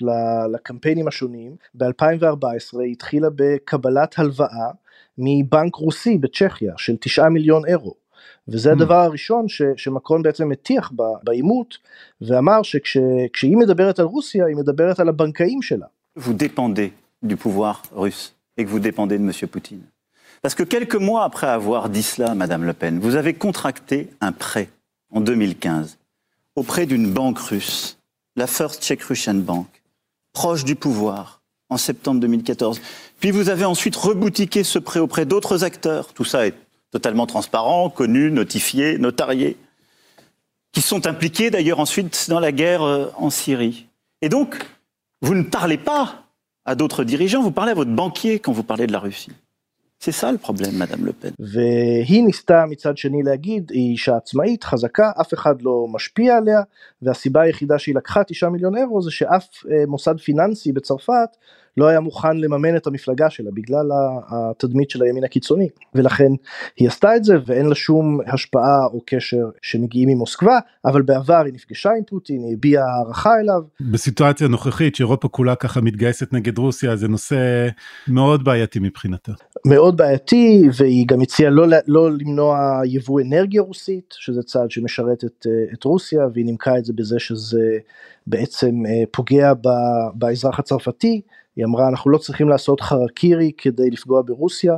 לקמפיינים 0.52 1.08
השונים 1.08 1.56
ב2014 1.78 2.80
היא 2.80 2.92
התחילה 2.92 3.28
בקבלת 3.36 4.18
הלוואה 4.18 4.70
מבנק 5.17 5.75
רוסי 5.75 6.17
בצ'כיה 6.17 6.73
של 6.77 6.95
9 6.99 7.29
מיליון 7.29 7.65
אירו. 7.67 8.01
וזה 8.47 8.69
hmm. 8.69 8.73
הדבר 8.73 8.95
הראשון 8.95 9.47
ש, 9.47 9.61
שמקרון 9.77 10.21
בעצם 10.21 10.51
הטיח 10.51 10.91
בעימות 11.23 11.77
ואמר 12.21 12.61
שכשהיא 12.63 13.57
מדברת 13.57 13.99
על 13.99 14.05
רוסיה 14.05 14.45
היא 14.45 14.55
מדברת 14.55 14.99
על 14.99 15.09
הבנקאים 15.09 15.61
שלה. 15.61 15.85
Vous 16.19 16.33
dépendez 16.33 16.91
du 17.23 17.37
pouvoir 17.37 17.83
russe 17.95 18.35
et 18.57 18.65
que 18.65 18.69
vous 18.69 18.79
dépendez 18.79 19.17
de 19.17 19.23
monsieur 19.23 19.47
Poutine. 19.47 19.83
Parce 20.41 20.55
que 20.55 20.63
quelques 20.63 20.95
mois 20.95 21.23
après 21.23 21.47
avoir 21.47 21.89
dit 21.89 22.03
cela, 22.03 22.35
Madame 22.35 22.63
Le 22.63 22.73
Pen, 22.73 22.99
vous 22.99 23.15
avez 23.15 23.33
contracté 23.33 24.09
un 24.21 24.31
prêt 24.31 24.69
en 25.11 25.21
2015 25.21 25.97
auprès 26.55 26.85
d'une 26.85 27.13
banque 27.13 27.39
russe, 27.39 27.97
la 28.35 28.47
First 28.47 28.81
Czech 28.81 29.01
Russian 29.03 29.35
Bank, 29.35 29.67
proche 30.33 30.63
du 30.65 30.75
pouvoir, 30.75 31.41
en 31.69 31.77
septembre 31.77 32.19
2014. 32.19 32.81
Puis 33.19 33.31
vous 33.31 33.49
avez 33.49 33.65
ensuite 33.65 33.95
reboutiqué 33.95 34.63
ce 34.63 34.79
prêt 34.79 34.99
auprès 34.99 35.25
d'autres 35.25 35.63
acteurs. 35.63 36.13
Tout 36.13 36.23
ça 36.23 36.47
est 36.47 36.55
totalement 36.91 37.27
transparent, 37.27 37.89
connu, 37.89 38.31
notifié, 38.31 38.97
notarié, 38.97 39.57
qui 40.71 40.81
sont 40.81 41.07
impliqués 41.07 41.49
d'ailleurs 41.49 41.79
ensuite 41.79 42.27
dans 42.29 42.39
la 42.39 42.51
guerre 42.51 42.83
euh, 42.83 43.07
en 43.17 43.29
Syrie. 43.29 43.87
Et 44.21 44.29
donc, 44.29 44.55
vous 45.21 45.35
ne 45.35 45.43
parlez 45.43 45.77
pas 45.77 46.25
à 46.65 46.75
d'autres 46.75 47.03
dirigeants, 47.03 47.41
vous 47.41 47.51
parlez 47.51 47.71
à 47.71 47.75
votre 47.75 47.91
banquier 47.91 48.39
quand 48.39 48.51
vous 48.51 48.63
parlez 48.63 48.87
de 48.87 48.91
la 48.91 48.99
Russie. 48.99 49.31
C'est 49.99 50.11
ça 50.11 50.31
le 50.31 50.39
problème, 50.39 50.75
Madame 50.77 51.05
Le 51.05 51.13
Pen. 51.13 51.33
והיא 51.39 52.23
ניסתה 52.23 52.65
מצד 52.65 52.97
שני 52.97 53.23
להגיד, 53.23 53.71
היא 53.71 53.91
אישה 53.91 54.17
עצמאית, 54.17 54.63
חזקה, 54.63 55.11
אף 55.21 55.33
אחד 55.33 55.61
לא 55.61 55.87
משפיע 55.91 56.37
עליה, 56.37 56.61
והסיבה 57.01 57.41
היחידה 57.41 57.79
שהיא 57.79 57.95
לקחה 57.95 58.23
9 58.23 58.49
מיליון 58.49 58.77
אירו 58.77 59.01
זה 59.01 59.11
שאף 59.11 59.47
מוסד 59.87 60.19
פיננסי 60.19 60.71
בצרפת 60.71 61.29
לא 61.76 61.86
היה 61.86 62.00
מוכן 62.00 62.36
לממן 62.36 62.76
את 62.76 62.86
המפלגה 62.86 63.30
שלה 63.30 63.50
בגלל 63.54 63.86
התדמית 64.28 64.90
של 64.90 65.02
הימין 65.02 65.24
הקיצוני 65.24 65.68
ולכן 65.94 66.30
היא 66.76 66.88
עשתה 66.88 67.16
את 67.16 67.24
זה 67.24 67.34
ואין 67.46 67.66
לה 67.66 67.74
שום 67.74 68.20
השפעה 68.26 68.86
או 68.92 69.00
קשר 69.06 69.50
שמגיעים 69.62 70.08
ממוסקבה 70.08 70.58
אבל 70.84 71.02
בעבר 71.02 71.42
היא 71.44 71.54
נפגשה 71.54 71.90
עם 71.90 72.04
פוטין 72.06 72.44
היא 72.44 72.52
הביעה 72.52 72.84
הערכה 72.84 73.30
אליו. 73.40 73.62
בסיטואציה 73.80 74.46
הנוכחית 74.46 74.96
שאירופה 74.96 75.28
כולה 75.28 75.54
ככה 75.54 75.80
מתגייסת 75.80 76.32
נגד 76.32 76.58
רוסיה 76.58 76.96
זה 76.96 77.08
נושא 77.08 77.68
מאוד 78.08 78.44
בעייתי 78.44 78.78
מבחינתה. 78.78 79.32
מאוד 79.66 79.96
בעייתי 79.96 80.62
והיא 80.76 81.06
גם 81.08 81.20
הציעה 81.20 81.50
לא, 81.50 81.66
לא 81.86 82.10
למנוע 82.12 82.80
יבוא 82.84 83.20
אנרגיה 83.20 83.62
רוסית 83.62 84.14
שזה 84.18 84.42
צעד 84.42 84.70
שמשרת 84.70 85.24
את, 85.24 85.46
את 85.72 85.84
רוסיה 85.84 86.20
והיא 86.34 86.44
נימקה 86.44 86.78
את 86.78 86.84
זה 86.84 86.92
בזה 86.92 87.18
שזה 87.18 87.78
בעצם 88.26 88.86
אה, 88.86 89.02
פוגע 89.10 89.52
באזרח 90.14 90.58
הצרפתי 90.58 91.20
היא 91.56 91.64
אמרה 91.64 91.88
אנחנו 91.88 92.10
לא 92.10 92.18
צריכים 92.18 92.48
לעשות 92.48 92.80
חרקירי 92.80 93.52
כדי 93.58 93.90
לפגוע 93.90 94.22
ברוסיה, 94.26 94.76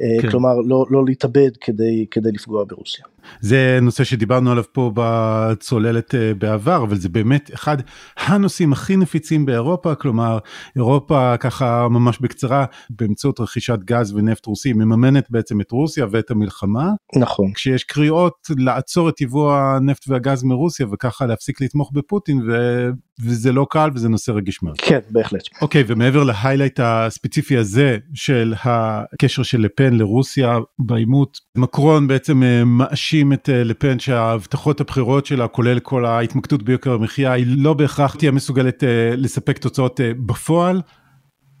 אה, 0.00 0.06
כן. 0.22 0.30
כלומר 0.30 0.54
לא, 0.64 0.86
לא 0.90 1.04
להתאבד 1.06 1.50
כדי, 1.60 2.06
כדי 2.10 2.32
לפגוע 2.32 2.64
ברוסיה. 2.64 3.04
זה 3.40 3.78
נושא 3.82 4.04
שדיברנו 4.04 4.50
עליו 4.50 4.64
פה 4.72 4.92
בצוללת 4.94 6.14
אה, 6.14 6.34
בעבר 6.34 6.82
אבל 6.82 6.96
זה 6.96 7.08
באמת 7.08 7.50
אחד 7.54 7.76
הנושאים 8.16 8.72
הכי 8.72 8.96
נפיצים 8.96 9.46
באירופה 9.46 9.94
כלומר 9.94 10.38
אירופה 10.76 11.36
ככה 11.36 11.88
ממש 11.88 12.18
בקצרה 12.20 12.64
באמצעות 12.90 13.40
רכישת 13.40 13.78
גז 13.84 14.12
ונפט 14.12 14.46
רוסי 14.46 14.72
מממנת 14.72 15.30
בעצם 15.30 15.60
את 15.60 15.70
רוסיה 15.70 16.06
ואת 16.10 16.30
המלחמה. 16.30 16.90
נכון. 17.16 17.52
כשיש 17.52 17.84
קריאות 17.84 18.34
לעצור 18.58 19.08
את 19.08 19.20
יבוא 19.20 19.54
הנפט 19.54 20.04
והגז 20.08 20.42
מרוסיה 20.44 20.86
וככה 20.92 21.26
להפסיק 21.26 21.60
לתמוך 21.60 21.90
בפוטין 21.94 22.40
ו... 22.48 22.88
וזה 23.24 23.52
לא 23.52 23.66
קל 23.70 23.90
וזה 23.94 24.08
נושא 24.08 24.32
רגיש 24.32 24.62
מאוד. 24.62 24.80
כן 24.80 24.98
בהחלט. 25.10 25.42
אוקיי 25.62 25.84
ומעבר 25.86 26.24
להיילייט 26.24 26.80
הספציפי 26.82 27.56
הזה 27.56 27.96
של 28.14 28.54
הקשר 28.62 29.42
של 29.42 29.60
לפן 29.60 29.94
לרוסיה 29.94 30.58
בעימות 30.78 31.38
מקרון 31.56 32.06
בעצם 32.06 32.42
אה, 32.42 32.64
מאשים 32.64 32.90
מאשים 33.10 33.32
את 33.32 33.48
אה, 33.48 33.64
לפן 33.64 33.98
שההבטחות 33.98 34.80
הבחירות 34.80 35.26
שלה 35.26 35.48
כולל 35.48 35.78
כל 35.78 36.04
ההתמקדות 36.04 36.62
ביוקר 36.62 36.92
המחיה 36.92 37.32
היא 37.32 37.46
לא 37.48 37.74
בהכרח 37.74 38.14
תהיה 38.14 38.30
מסוגלת 38.30 38.84
אה, 38.84 39.12
לספק 39.16 39.58
תוצאות 39.58 40.00
אה, 40.00 40.12
בפועל. 40.26 40.80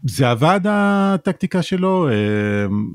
זה 0.08 0.30
עבד 0.30 0.60
הטקטיקה 0.64 1.62
שלו 1.62 2.08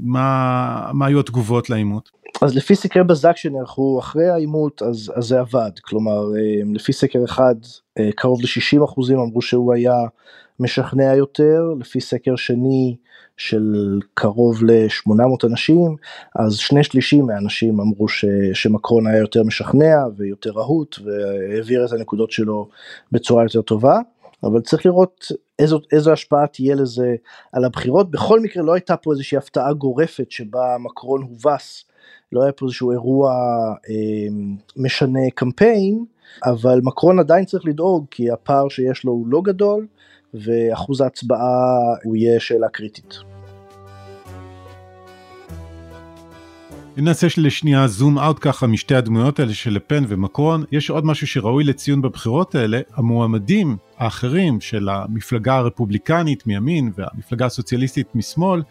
מה 0.02 0.90
מה 0.94 1.06
היו 1.06 1.20
התגובות 1.20 1.70
לעימות. 1.70 2.10
אז 2.42 2.56
לפי 2.56 2.76
סקרי 2.76 3.04
בזק 3.04 3.38
שנערכו 3.38 4.00
אחרי 4.00 4.30
העימות 4.30 4.82
אז, 4.82 5.12
אז 5.16 5.24
זה 5.24 5.40
עבד 5.40 5.72
כלומר 5.82 6.26
לפי 6.74 6.94
סקר 6.94 7.20
אחד 7.26 7.56
קרוב 8.16 8.42
ל-60 8.42 8.86
אחוזים 8.86 9.20
אמרו 9.20 9.42
שהוא 9.42 9.74
היה 9.74 9.96
משכנע 10.60 11.16
יותר 11.16 11.62
לפי 11.80 12.02
סקר 12.02 12.36
שני 12.36 12.96
של 13.38 14.00
קרוב 14.14 14.64
ל-800 14.64 15.48
אנשים, 15.48 15.96
אז 16.36 16.56
שני 16.56 16.84
שלישים 16.84 17.26
מהאנשים 17.26 17.80
אמרו 17.80 18.08
ש, 18.08 18.26
שמקרון 18.54 19.08
היה 19.08 19.18
יותר 19.18 19.44
משכנע 19.44 19.98
ויותר 20.18 20.52
רהוט 20.52 21.00
והעביר 21.04 21.86
את 21.86 21.92
הנקודות 21.92 22.32
שלו 22.32 22.70
בצורה 23.12 23.44
יותר 23.44 23.62
טובה, 23.62 24.00
אבל 24.44 24.62
צריך 24.62 24.86
לראות 24.86 25.26
איזו, 25.60 25.80
איזו 25.92 26.12
השפעה 26.12 26.48
תהיה 26.48 26.76
לזה 26.76 27.16
על 27.52 27.66
הבחירות. 27.66 28.12
בכל 28.12 28.40
מקרה 28.40 28.64
לא 28.64 28.74
הייתה 28.74 28.98
פה 28.98 29.12
איזושהי 29.12 29.38
הפתעה 29.38 29.74
גורפת 29.74 30.32
שבה 30.32 30.78
מקרון 30.80 31.22
הובס, 31.22 31.86
לא 32.32 32.44
היה 32.44 32.52
פה 32.52 32.66
איזשהו 32.66 32.92
אירוע 32.92 33.32
אה, 33.90 34.28
משנה 34.78 35.30
קמפיין, 35.36 36.06
אבל 36.46 36.80
מקרון 36.84 37.20
עדיין 37.20 37.46
צריך 37.46 37.66
לדאוג 37.66 38.06
כי 38.12 38.32
הפער 38.32 38.70
שיש 38.70 39.04
לו 39.04 39.12
הוא 39.12 39.28
לא 39.28 39.42
גדול. 39.42 39.88
ואחוז 40.34 41.02
ההצבעה 41.02 41.96
הוא 42.04 42.16
יהיה 42.16 42.40
שאלה 42.40 42.70
קריטית. 42.70 43.16
אם 47.00 47.06
נעשה 47.06 47.28
לשנייה 47.38 47.88
זום 47.88 48.20
אאוט 48.20 48.38
ככה 48.42 48.68
משתי 48.68 48.96
הדמויות 48.96 49.40
האלה 49.40 49.54
של 49.54 49.74
לפן 49.74 50.04
ומקרון, 50.08 50.64
יש 50.72 50.90
עוד 50.90 51.06
משהו 51.06 51.28
שראוי 51.28 51.64
לציון 51.64 52.02
בבחירות 52.02 52.56
האלה, 52.56 52.80
המועמדים 52.94 53.78
האחרים 53.98 54.62
של 54.62 54.90
המפלגה 54.90 55.56
הרפובליקנית 55.56 56.48
מימין 56.48 56.92
והמפלגה 56.98 57.46
הסוציאליסטית 57.46 58.16
משמאל, 58.16 58.62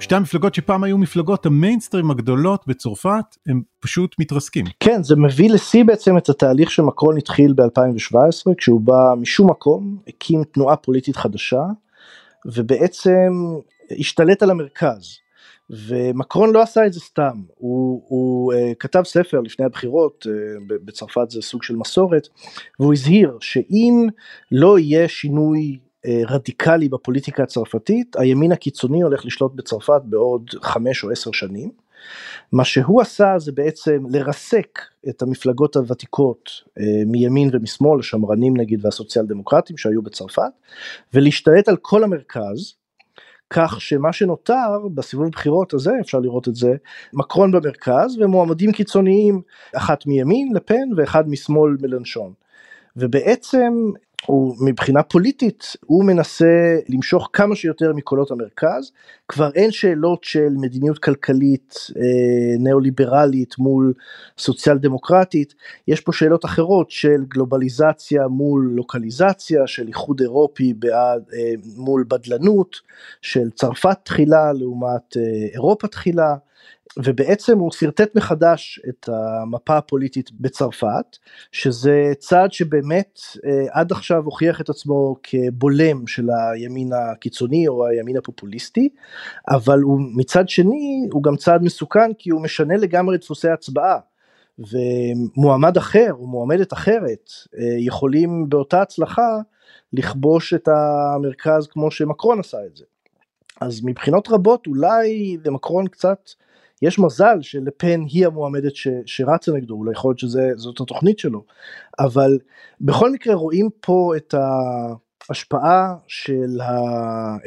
שתי 0.00 0.14
המפלגות 0.14 0.54
שפעם 0.54 0.84
היו 0.84 0.98
מפלגות 0.98 1.46
המיינסטרים 1.46 2.10
הגדולות 2.10 2.66
בצרפת 2.66 3.36
הם 3.46 3.62
פשוט 3.80 4.16
מתרסקים. 4.18 4.64
כן 4.80 5.02
זה 5.02 5.16
מביא 5.16 5.50
לשיא 5.50 5.84
בעצם 5.84 6.18
את 6.18 6.28
התהליך 6.28 6.70
שמקרון 6.70 7.16
התחיל 7.18 7.52
ב-2017 7.52 8.54
כשהוא 8.56 8.80
בא 8.80 9.14
משום 9.16 9.50
מקום 9.50 9.98
הקים 10.08 10.44
תנועה 10.44 10.76
פוליטית 10.76 11.16
חדשה 11.16 11.62
ובעצם 12.46 13.32
השתלט 13.98 14.42
על 14.42 14.50
המרכז. 14.50 15.18
ומקרון 15.70 16.52
לא 16.52 16.62
עשה 16.62 16.86
את 16.86 16.92
זה 16.92 17.00
סתם, 17.00 17.42
הוא, 17.56 18.02
הוא 18.08 18.52
uh, 18.52 18.56
כתב 18.78 19.02
ספר 19.04 19.40
לפני 19.40 19.66
הבחירות, 19.66 20.26
uh, 20.26 20.62
בצרפת 20.68 21.30
זה 21.30 21.42
סוג 21.42 21.62
של 21.62 21.76
מסורת, 21.76 22.28
והוא 22.80 22.92
הזהיר 22.92 23.38
שאם 23.40 24.08
לא 24.52 24.78
יהיה 24.78 25.08
שינוי 25.08 25.78
רדיקלי 26.06 26.88
בפוליטיקה 26.88 27.42
הצרפתית, 27.42 28.16
הימין 28.16 28.52
הקיצוני 28.52 29.02
הולך 29.02 29.26
לשלוט 29.26 29.52
בצרפת 29.54 30.02
בעוד 30.04 30.50
חמש 30.62 31.04
או 31.04 31.10
עשר 31.10 31.32
שנים. 31.32 31.70
מה 32.52 32.64
שהוא 32.64 33.00
עשה 33.00 33.38
זה 33.38 33.52
בעצם 33.52 34.04
לרסק 34.10 34.78
את 35.08 35.22
המפלגות 35.22 35.76
הוותיקות 35.76 36.48
uh, 36.48 36.82
מימין 37.06 37.50
ומשמאל, 37.52 38.00
השמרנים 38.00 38.56
נגיד 38.56 38.84
והסוציאל 38.84 39.26
דמוקרטים 39.26 39.76
שהיו 39.76 40.02
בצרפת, 40.02 40.52
ולהשתלט 41.14 41.68
על 41.68 41.76
כל 41.76 42.04
המרכז, 42.04 42.74
כך 43.50 43.80
שמה 43.80 44.12
שנותר 44.12 44.78
בסיבוב 44.94 45.28
בחירות 45.28 45.74
הזה 45.74 45.90
אפשר 46.00 46.18
לראות 46.18 46.48
את 46.48 46.54
זה 46.54 46.74
מקרון 47.12 47.52
במרכז 47.52 48.18
ומועמדים 48.20 48.72
קיצוניים 48.72 49.42
אחת 49.76 50.06
מימין 50.06 50.52
לפן 50.54 50.88
ואחד 50.96 51.28
משמאל 51.28 51.76
מלנשון. 51.80 52.32
ובעצם 52.96 53.72
הוא 54.26 54.56
מבחינה 54.60 55.02
פוליטית 55.02 55.76
הוא 55.86 56.04
מנסה 56.04 56.78
למשוך 56.88 57.30
כמה 57.32 57.56
שיותר 57.56 57.92
מקולות 57.92 58.30
המרכז. 58.30 58.92
כבר 59.28 59.50
אין 59.54 59.70
שאלות 59.70 60.24
של 60.24 60.48
מדיניות 60.60 60.98
כלכלית 60.98 61.74
אה, 61.96 62.02
ניאו-ליברלית 62.58 63.58
מול 63.58 63.92
סוציאל 64.38 64.78
דמוקרטית 64.78 65.54
יש 65.88 66.00
פה 66.00 66.12
שאלות 66.12 66.44
אחרות 66.44 66.90
של 66.90 67.24
גלובליזציה 67.28 68.28
מול 68.28 68.70
לוקליזציה 68.74 69.66
של 69.66 69.88
איחוד 69.88 70.20
אירופי 70.20 70.74
בעד 70.74 71.22
אה, 71.32 71.52
מול 71.76 72.04
בדלנות 72.08 72.76
של 73.22 73.50
צרפת 73.50 73.98
תחילה 74.02 74.52
לעומת 74.52 75.16
אה, 75.16 75.22
אירופה 75.54 75.88
תחילה 75.88 76.34
ובעצם 76.96 77.58
הוא 77.58 77.72
שרטט 77.72 78.16
מחדש 78.16 78.80
את 78.88 79.08
המפה 79.08 79.76
הפוליטית 79.76 80.30
בצרפת, 80.32 81.16
שזה 81.52 82.12
צעד 82.18 82.52
שבאמת 82.52 83.20
אה, 83.44 83.66
עד 83.70 83.92
עכשיו 83.92 84.24
הוכיח 84.24 84.60
את 84.60 84.68
עצמו 84.68 85.16
כבולם 85.22 86.06
של 86.06 86.28
הימין 86.30 86.90
הקיצוני 86.92 87.68
או 87.68 87.86
הימין 87.86 88.16
הפופוליסטי, 88.16 88.88
אבל 89.48 89.80
הוא 89.80 90.00
מצד 90.16 90.48
שני 90.48 91.08
הוא 91.12 91.22
גם 91.22 91.36
צעד 91.36 91.62
מסוכן 91.62 92.14
כי 92.18 92.30
הוא 92.30 92.42
משנה 92.42 92.76
לגמרי 92.76 93.16
את 93.16 93.20
דפוסי 93.20 93.48
ההצבעה. 93.48 93.98
ומועמד 94.58 95.76
אחר 95.76 96.10
או 96.12 96.26
מועמדת 96.26 96.72
אחרת 96.72 97.30
אה, 97.58 97.76
יכולים 97.78 98.48
באותה 98.48 98.82
הצלחה 98.82 99.38
לכבוש 99.92 100.54
את 100.54 100.68
המרכז 100.68 101.66
כמו 101.66 101.90
שמקרון 101.90 102.40
עשה 102.40 102.58
את 102.66 102.76
זה. 102.76 102.84
אז 103.60 103.80
מבחינות 103.84 104.28
רבות 104.28 104.66
אולי 104.66 105.36
למקרון 105.44 105.88
קצת 105.88 106.30
יש 106.82 106.98
מזל 106.98 107.38
שלפן 107.40 108.00
היא 108.08 108.26
המועמדת 108.26 108.76
ש, 108.76 108.88
שרצה 109.06 109.52
נגדו, 109.52 109.74
אולי 109.74 109.92
יכול 109.92 110.10
להיות 110.10 110.18
שזאת 110.18 110.80
התוכנית 110.80 111.18
שלו, 111.18 111.44
אבל 111.98 112.38
בכל 112.80 113.10
מקרה 113.10 113.34
רואים 113.34 113.68
פה 113.80 114.12
את 114.16 114.34
ההשפעה 115.28 115.94
של 116.06 116.58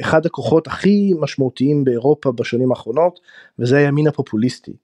אחד 0.00 0.26
הכוחות 0.26 0.66
הכי 0.66 1.12
משמעותיים 1.20 1.84
באירופה 1.84 2.32
בשנים 2.32 2.70
האחרונות, 2.70 3.20
וזה 3.58 3.76
הימין 3.76 4.06
הפופוליסטי. 4.06 4.76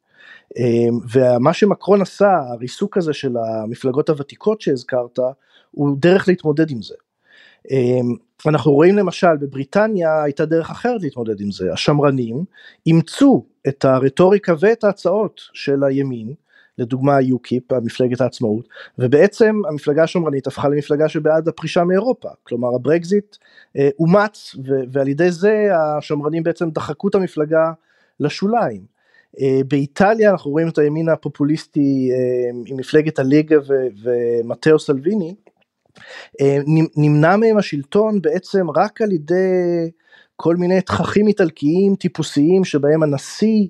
אמ, 0.57 0.99
ומה 1.13 1.53
שמקרון 1.53 2.03
עשה, 2.03 2.39
הריסוק 2.49 2.97
הזה 2.97 3.13
של 3.13 3.37
המפלגות 3.37 4.09
הוותיקות 4.09 4.61
שהזכרת, 4.61 5.19
הוא 5.71 5.97
דרך 6.01 6.29
להתמודד 6.29 6.71
עם 6.71 6.83
זה. 6.83 6.95
אמ, 7.71 8.15
אנחנו 8.47 8.73
רואים 8.73 8.97
למשל 8.97 9.37
בבריטניה 9.37 10.23
הייתה 10.23 10.45
דרך 10.45 10.71
אחרת 10.71 11.03
להתמודד 11.03 11.41
עם 11.41 11.51
זה, 11.51 11.73
השמרנים 11.73 12.45
אימצו 12.87 13.45
את 13.69 13.85
הרטוריקה 13.85 14.55
ואת 14.61 14.85
ההצעות 14.85 15.41
של 15.53 15.85
הימין, 15.85 16.35
לדוגמה 16.79 17.21
יוקיפ, 17.21 17.73
מפלגת 17.73 18.21
העצמאות, 18.21 18.69
ובעצם 18.99 19.63
המפלגה 19.69 20.03
השמרנית 20.03 20.47
הפכה 20.47 20.69
למפלגה 20.69 21.09
שבעד 21.09 21.49
הפרישה 21.49 21.85
מאירופה, 21.85 22.29
כלומר 22.43 22.75
הברקזיט 22.75 23.37
אה, 23.77 23.89
אומץ 23.99 24.57
ועל 24.93 25.09
ידי 25.09 25.31
זה 25.31 25.69
השמרנים 25.77 26.43
בעצם 26.43 26.71
דחקו 26.71 27.09
את 27.09 27.15
המפלגה 27.15 27.73
לשוליים. 28.21 28.85
אה, 29.41 29.61
באיטליה 29.69 30.31
אנחנו 30.31 30.51
רואים 30.51 30.69
את 30.69 30.79
הימין 30.79 31.09
הפופוליסטי 31.09 32.11
אה, 32.13 32.51
עם 32.67 32.77
מפלגת 32.77 33.19
הליגה 33.19 33.57
ומטאו 34.03 34.79
סלוויני, 34.79 35.35
נמנע 36.97 37.37
מהם 37.37 37.57
השלטון 37.57 38.23
בעצם 38.23 38.71
רק 38.71 39.03
על 39.03 39.13
ידי 39.13 39.91
כל 40.37 40.57
מיני 40.57 40.81
תככים 40.81 41.29
איטלקיים 41.29 41.95
טיפוסיים 41.95 42.65
שבהם 42.65 43.03
הנשיא 43.03 43.67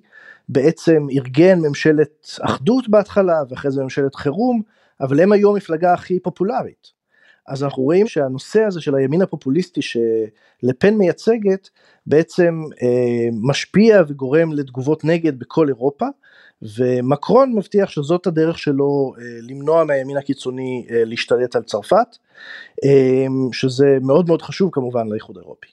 בעצם 0.49 1.07
ארגן 1.13 1.59
ממשלת 1.59 2.39
אחדות 2.41 2.89
בהתחלה 2.89 3.43
ואחרי 3.49 3.71
זה 3.71 3.83
ממשלת 3.83 4.15
חירום, 4.15 4.63
אבל 5.01 5.21
הם 5.21 5.33
היו 5.33 5.51
המפלגה 5.51 5.93
הכי 5.93 6.21
פופולרית. 6.21 7.01
אז 7.49 7.65
אנחנו 7.65 7.83
רואים 7.83 8.07
שהנושא 8.07 8.63
הזה 8.63 8.81
של 8.81 8.95
הימין 8.95 9.23
הפופוליסטי 9.23 9.81
שלפן 9.83 10.95
מייצגת 10.95 11.69
בעצם 12.07 12.63
אה, 12.83 13.29
משפיע 13.33 14.03
וגורם 14.09 14.53
לתגובות 14.53 15.05
נגד 15.05 15.39
בכל 15.39 15.69
אירופה 15.69 16.07
ומקרון 16.63 17.53
מבטיח 17.57 17.91
שזאת 17.91 18.27
הדרך 18.27 18.59
שלו 18.59 19.15
אה, 19.19 19.25
למנוע 19.49 19.85
מהימין 19.85 20.17
הקיצוני 20.17 20.87
אה, 20.91 21.03
להשתלט 21.05 21.57
על 21.57 21.63
צרפת, 21.63 22.17
אה, 22.85 23.27
שזה 23.53 23.99
מאוד 24.03 24.27
מאוד 24.27 24.43
חשוב 24.43 24.71
כמובן 24.73 25.09
לאיחוד 25.09 25.37
האירופי. 25.37 25.67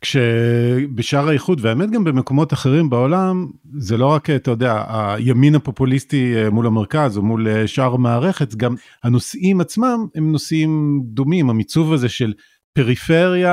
כשבשאר 0.00 1.28
האיחוד 1.28 1.58
והאמת 1.62 1.90
גם 1.90 2.04
במקומות 2.04 2.52
אחרים 2.52 2.90
בעולם 2.90 3.46
זה 3.78 3.96
לא 3.96 4.06
רק 4.06 4.30
אתה 4.30 4.50
יודע 4.50 4.84
הימין 4.88 5.54
הפופוליסטי 5.54 6.34
מול 6.52 6.66
המרכז 6.66 7.16
או 7.16 7.22
מול 7.22 7.66
שאר 7.66 7.94
המערכת 7.94 8.54
גם 8.54 8.74
הנושאים 9.04 9.60
עצמם 9.60 10.06
הם 10.14 10.32
נושאים 10.32 11.00
דומים 11.04 11.50
המיצוב 11.50 11.92
הזה 11.92 12.08
של 12.08 12.32
פריפריה 12.76 13.52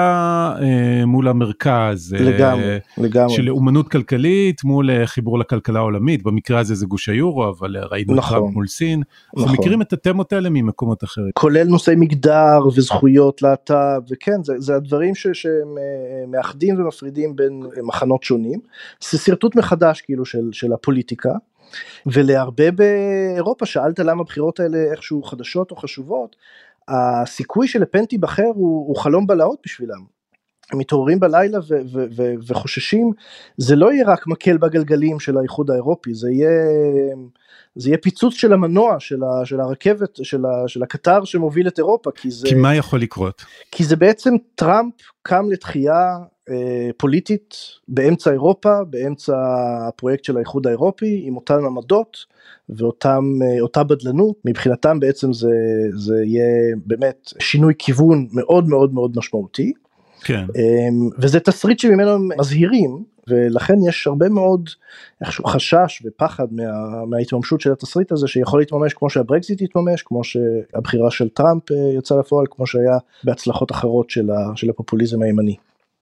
אה, 0.61 1.05
מול 1.05 1.27
המרכז, 1.27 2.15
לגמרי, 2.19 2.63
אה, 2.63 2.77
לגמרי, 2.97 3.35
של 3.35 3.49
אומנות 3.49 3.87
כלכלית 3.89 4.63
מול 4.63 4.89
אה, 4.89 5.07
חיבור 5.07 5.39
לכלכלה 5.39 5.79
העולמית, 5.79 6.23
במקרה 6.23 6.59
הזה 6.59 6.75
זה 6.75 6.85
גוש 6.85 7.09
היורו, 7.09 7.49
אבל 7.49 7.77
ראינו 7.91 8.15
נכון, 8.15 8.39
טראמפ 8.39 8.53
מול 8.53 8.67
סין, 8.67 8.99
נכון. 8.99 9.43
אנחנו 9.43 9.61
מכירים 9.61 9.81
את 9.81 9.93
התמות 9.93 10.33
האלה 10.33 10.49
ממקומות 10.49 11.03
אחרים. 11.03 11.31
כולל 11.33 11.63
נושאי 11.63 11.95
מגדר 11.97 12.67
וזכויות 12.75 13.41
להט"ב, 13.41 14.01
וכן, 14.11 14.43
זה, 14.43 14.53
זה 14.57 14.75
הדברים 14.75 15.15
ש, 15.15 15.27
שמאחדים 15.33 16.81
ומפרידים 16.81 17.35
בין 17.35 17.63
מחנות 17.83 18.23
שונים, 18.23 18.59
זה 19.11 19.17
שרטוט 19.17 19.55
מחדש 19.55 20.01
כאילו 20.01 20.25
של, 20.25 20.49
של 20.51 20.73
הפוליטיקה. 20.73 21.31
ולהרבה 22.05 22.71
באירופה 22.71 23.65
שאלת 23.65 23.99
למה 23.99 24.21
הבחירות 24.21 24.59
האלה 24.59 24.77
איכשהו 24.91 25.23
חדשות 25.23 25.71
או 25.71 25.75
חשובות 25.75 26.35
הסיכוי 26.87 27.67
שלפן 27.67 28.05
תיבחר 28.05 28.51
הוא, 28.55 28.87
הוא 28.87 28.95
חלום 28.95 29.27
בלהות 29.27 29.59
בשבילם. 29.65 30.13
הם 30.71 30.79
מתעוררים 30.79 31.19
בלילה 31.19 31.59
ו- 31.59 31.81
ו- 31.93 32.05
ו- 32.15 32.33
וחוששים 32.47 33.11
זה 33.57 33.75
לא 33.75 33.93
יהיה 33.93 34.05
רק 34.07 34.27
מקל 34.27 34.57
בגלגלים 34.57 35.19
של 35.19 35.37
האיחוד 35.37 35.71
האירופי 35.71 36.13
זה 36.13 36.31
יהיה 36.31 36.49
זה 37.75 37.89
יהיה 37.89 37.97
פיצוץ 37.97 38.33
של 38.33 38.53
המנוע 38.53 38.95
של, 38.99 39.23
ה- 39.23 39.45
של 39.45 39.59
הרכבת 39.59 40.15
של, 40.23 40.45
ה- 40.45 40.67
של 40.67 40.83
הקטר 40.83 41.23
שמוביל 41.23 41.67
את 41.67 41.77
אירופה 41.77 42.11
כי 42.15 42.31
זה 42.31 42.47
כי 42.47 42.55
מה 42.55 42.75
יכול 42.75 43.01
לקרות 43.01 43.45
כי 43.71 43.83
זה 43.83 43.95
בעצם 43.95 44.33
טראמפ 44.55 44.93
קם 45.21 45.51
לתחייה 45.51 46.17
פוליטית 46.97 47.55
באמצע 47.87 48.31
אירופה 48.31 48.83
באמצע 48.89 49.33
הפרויקט 49.87 50.23
של 50.23 50.37
האיחוד 50.37 50.67
האירופי 50.67 51.21
עם 51.25 51.35
אותן 51.35 51.65
עמדות 51.65 52.17
ואותה 52.69 53.19
אה, 53.77 53.83
בדלנות 53.83 54.35
מבחינתם 54.45 54.99
בעצם 54.99 55.33
זה 55.33 55.51
זה 55.95 56.15
יהיה 56.25 56.75
באמת 56.85 57.33
שינוי 57.39 57.73
כיוון 57.77 58.27
מאוד 58.31 58.67
מאוד 58.67 58.93
מאוד 58.93 59.17
משמעותי. 59.17 59.73
כן. 60.23 60.45
אמ, 60.55 61.09
וזה 61.19 61.39
תסריט 61.39 61.79
שממנו 61.79 62.11
הם 62.11 62.29
מזהירים 62.39 63.03
ולכן 63.27 63.75
יש 63.87 64.07
הרבה 64.07 64.29
מאוד 64.29 64.69
איכשהו 65.21 65.45
חשש 65.45 66.03
ופחד 66.05 66.47
מה, 66.51 67.05
מההתממשות 67.05 67.61
של 67.61 67.71
התסריט 67.71 68.11
הזה 68.11 68.27
שיכול 68.27 68.59
להתממש 68.59 68.93
כמו 68.93 69.09
שהברקזיט 69.09 69.61
יתממש 69.61 70.01
כמו 70.01 70.23
שהבחירה 70.23 71.11
של 71.11 71.29
טראמפ 71.29 71.71
אה, 71.71 71.77
יצא 71.97 72.19
לפועל 72.19 72.45
כמו 72.51 72.67
שהיה 72.67 72.97
בהצלחות 73.23 73.71
אחרות 73.71 74.09
של, 74.09 74.31
ה, 74.31 74.51
של 74.55 74.69
הפופוליזם 74.69 75.21
הימני. 75.21 75.55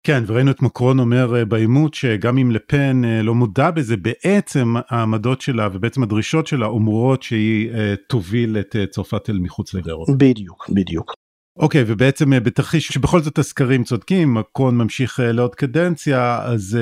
כן 0.03 0.23
וראינו 0.27 0.51
את 0.51 0.61
מקרון 0.61 0.99
אומר 0.99 1.35
אה, 1.35 1.45
בעימות 1.45 1.93
שגם 1.93 2.37
אם 2.37 2.51
לפן 2.51 3.05
אה, 3.05 3.21
לא 3.21 3.35
מודע 3.35 3.71
בזה 3.71 3.97
בעצם 3.97 4.73
העמדות 4.89 5.41
שלה 5.41 5.69
ובעצם 5.73 6.03
הדרישות 6.03 6.47
שלה 6.47 6.65
אומרות 6.65 7.23
שהיא 7.23 7.71
אה, 7.71 7.93
תוביל 8.09 8.57
את 8.57 8.75
צרפת 8.89 9.29
אל 9.29 9.39
מחוץ 9.39 9.73
לאירופה. 9.73 10.13
בדיוק 10.17 10.69
בדיוק. 10.69 11.13
אוקיי 11.59 11.83
ובעצם 11.87 12.29
בתרחיש 12.43 12.87
שבכל 12.87 13.21
זאת 13.21 13.37
הסקרים 13.37 13.83
צודקים 13.83 14.33
מקרון 14.33 14.77
ממשיך 14.77 15.19
לעוד 15.23 15.55
קדנציה 15.55 16.39
אז 16.43 16.77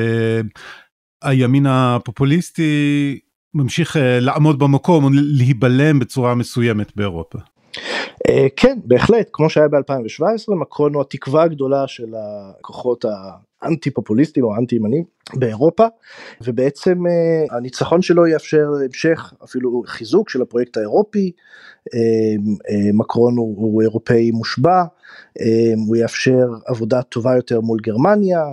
הימין 1.23 1.65
הפופוליסטי 1.65 3.19
ממשיך 3.53 3.95
לעמוד 4.01 4.59
במקום 4.59 5.09
להיבלם 5.13 5.99
בצורה 5.99 6.35
מסוימת 6.35 6.95
באירופה. 6.95 7.39
אה, 8.29 8.47
כן, 8.55 8.79
בהחלט, 8.85 9.29
כמו 9.33 9.49
שהיה 9.49 9.67
ב-2017, 9.67 10.55
מקרון 10.55 10.93
הוא 10.93 11.01
התקווה 11.01 11.43
הגדולה 11.43 11.87
של 11.87 12.13
הכוחות 12.15 13.05
האנטי 13.61 13.91
פופוליסטיים 13.91 14.45
או 14.45 14.55
האנטי 14.55 14.75
ימנים 14.75 15.03
באירופה, 15.33 15.85
ובעצם 16.41 17.07
אה, 17.07 17.57
הניצחון 17.57 18.01
שלו 18.01 18.27
יאפשר 18.27 18.67
המשך, 18.85 19.33
אפילו 19.43 19.83
חיזוק 19.85 20.29
של 20.29 20.41
הפרויקט 20.41 20.77
האירופי, 20.77 21.31
מקרון 22.93 23.37
הוא, 23.37 23.55
הוא 23.57 23.81
אירופאי 23.81 24.31
מושבע, 24.31 24.83
הוא 25.87 25.95
יאפשר 25.95 26.47
עבודה 26.65 27.01
טובה 27.01 27.35
יותר 27.35 27.61
מול 27.61 27.79
גרמניה, 27.81 28.43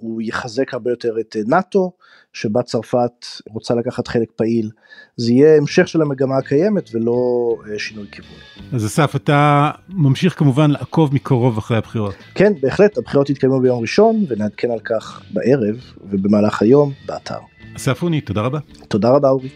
הוא 0.00 0.22
יחזק 0.22 0.74
הרבה 0.74 0.90
יותר 0.90 1.20
את 1.20 1.36
נאט"ו. 1.46 1.92
שבה 2.32 2.62
צרפת 2.62 3.26
רוצה 3.48 3.74
לקחת 3.74 4.08
חלק 4.08 4.30
פעיל, 4.36 4.70
זה 5.16 5.32
יהיה 5.32 5.56
המשך 5.56 5.88
של 5.88 6.02
המגמה 6.02 6.38
הקיימת 6.38 6.94
ולא 6.94 7.56
אה, 7.70 7.78
שינוי 7.78 8.06
כיוון. 8.12 8.30
אז 8.72 8.86
אסף, 8.86 9.16
אתה 9.16 9.70
ממשיך 9.88 10.38
כמובן 10.38 10.70
לעקוב 10.70 11.14
מקרוב 11.14 11.58
אחרי 11.58 11.76
הבחירות. 11.76 12.14
כן, 12.34 12.52
בהחלט, 12.62 12.98
הבחירות 12.98 13.30
יתקיימו 13.30 13.60
ביום 13.60 13.80
ראשון 13.80 14.24
ונעדכן 14.28 14.70
על 14.70 14.78
כך 14.84 15.22
בערב 15.30 15.76
ובמהלך 16.10 16.62
היום 16.62 16.92
באתר. 17.06 17.38
אסף 17.76 18.02
אוני, 18.02 18.20
תודה 18.20 18.40
רבה. 18.40 18.58
תודה 18.88 19.10
רבה 19.10 19.28
אורי. 19.28 19.48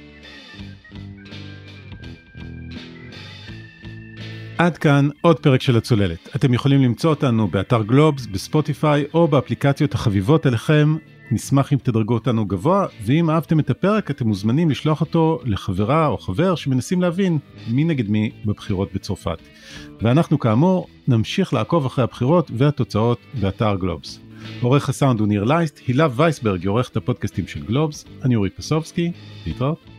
עד 4.58 4.78
כאן 4.78 5.08
עוד 5.20 5.38
פרק 5.40 5.62
של 5.62 5.76
הצוללת. 5.76 6.28
אתם 6.36 6.54
יכולים 6.54 6.82
למצוא 6.82 7.10
אותנו 7.10 7.48
באתר 7.48 7.82
גלובס, 7.82 8.26
בספוטיפיי 8.26 9.04
או 9.14 9.28
באפליקציות 9.28 9.94
החביבות 9.94 10.46
אליכם 10.46 10.96
נשמח 11.30 11.72
אם 11.72 11.78
תדרגו 11.82 12.14
אותנו 12.14 12.46
גבוה, 12.46 12.86
ואם 13.04 13.30
אהבתם 13.30 13.60
את 13.60 13.70
הפרק 13.70 14.10
אתם 14.10 14.28
מוזמנים 14.28 14.70
לשלוח 14.70 15.00
אותו 15.00 15.40
לחברה 15.44 16.06
או 16.06 16.18
חבר 16.18 16.54
שמנסים 16.54 17.02
להבין 17.02 17.38
מי 17.68 17.84
נגד 17.84 18.10
מי 18.10 18.30
בבחירות 18.44 18.88
בצרפת. 18.94 19.38
ואנחנו 20.02 20.38
כאמור 20.38 20.86
נמשיך 21.08 21.54
לעקוב 21.54 21.86
אחרי 21.86 22.04
הבחירות 22.04 22.50
והתוצאות 22.54 23.18
באתר 23.40 23.76
גלובס. 23.80 24.20
עורך 24.60 24.88
הסאונד 24.88 25.20
הוא 25.20 25.28
ניר 25.28 25.44
לייסט, 25.44 25.80
הילה 25.86 26.08
וייסברג 26.16 26.60
היא 26.60 26.68
עורכת 26.68 26.96
הפודקאסטים 26.96 27.46
של 27.46 27.64
גלובס, 27.64 28.04
אני 28.22 28.36
אורי 28.36 28.50
פסובסקי, 28.50 29.12
להתראות. 29.46 29.93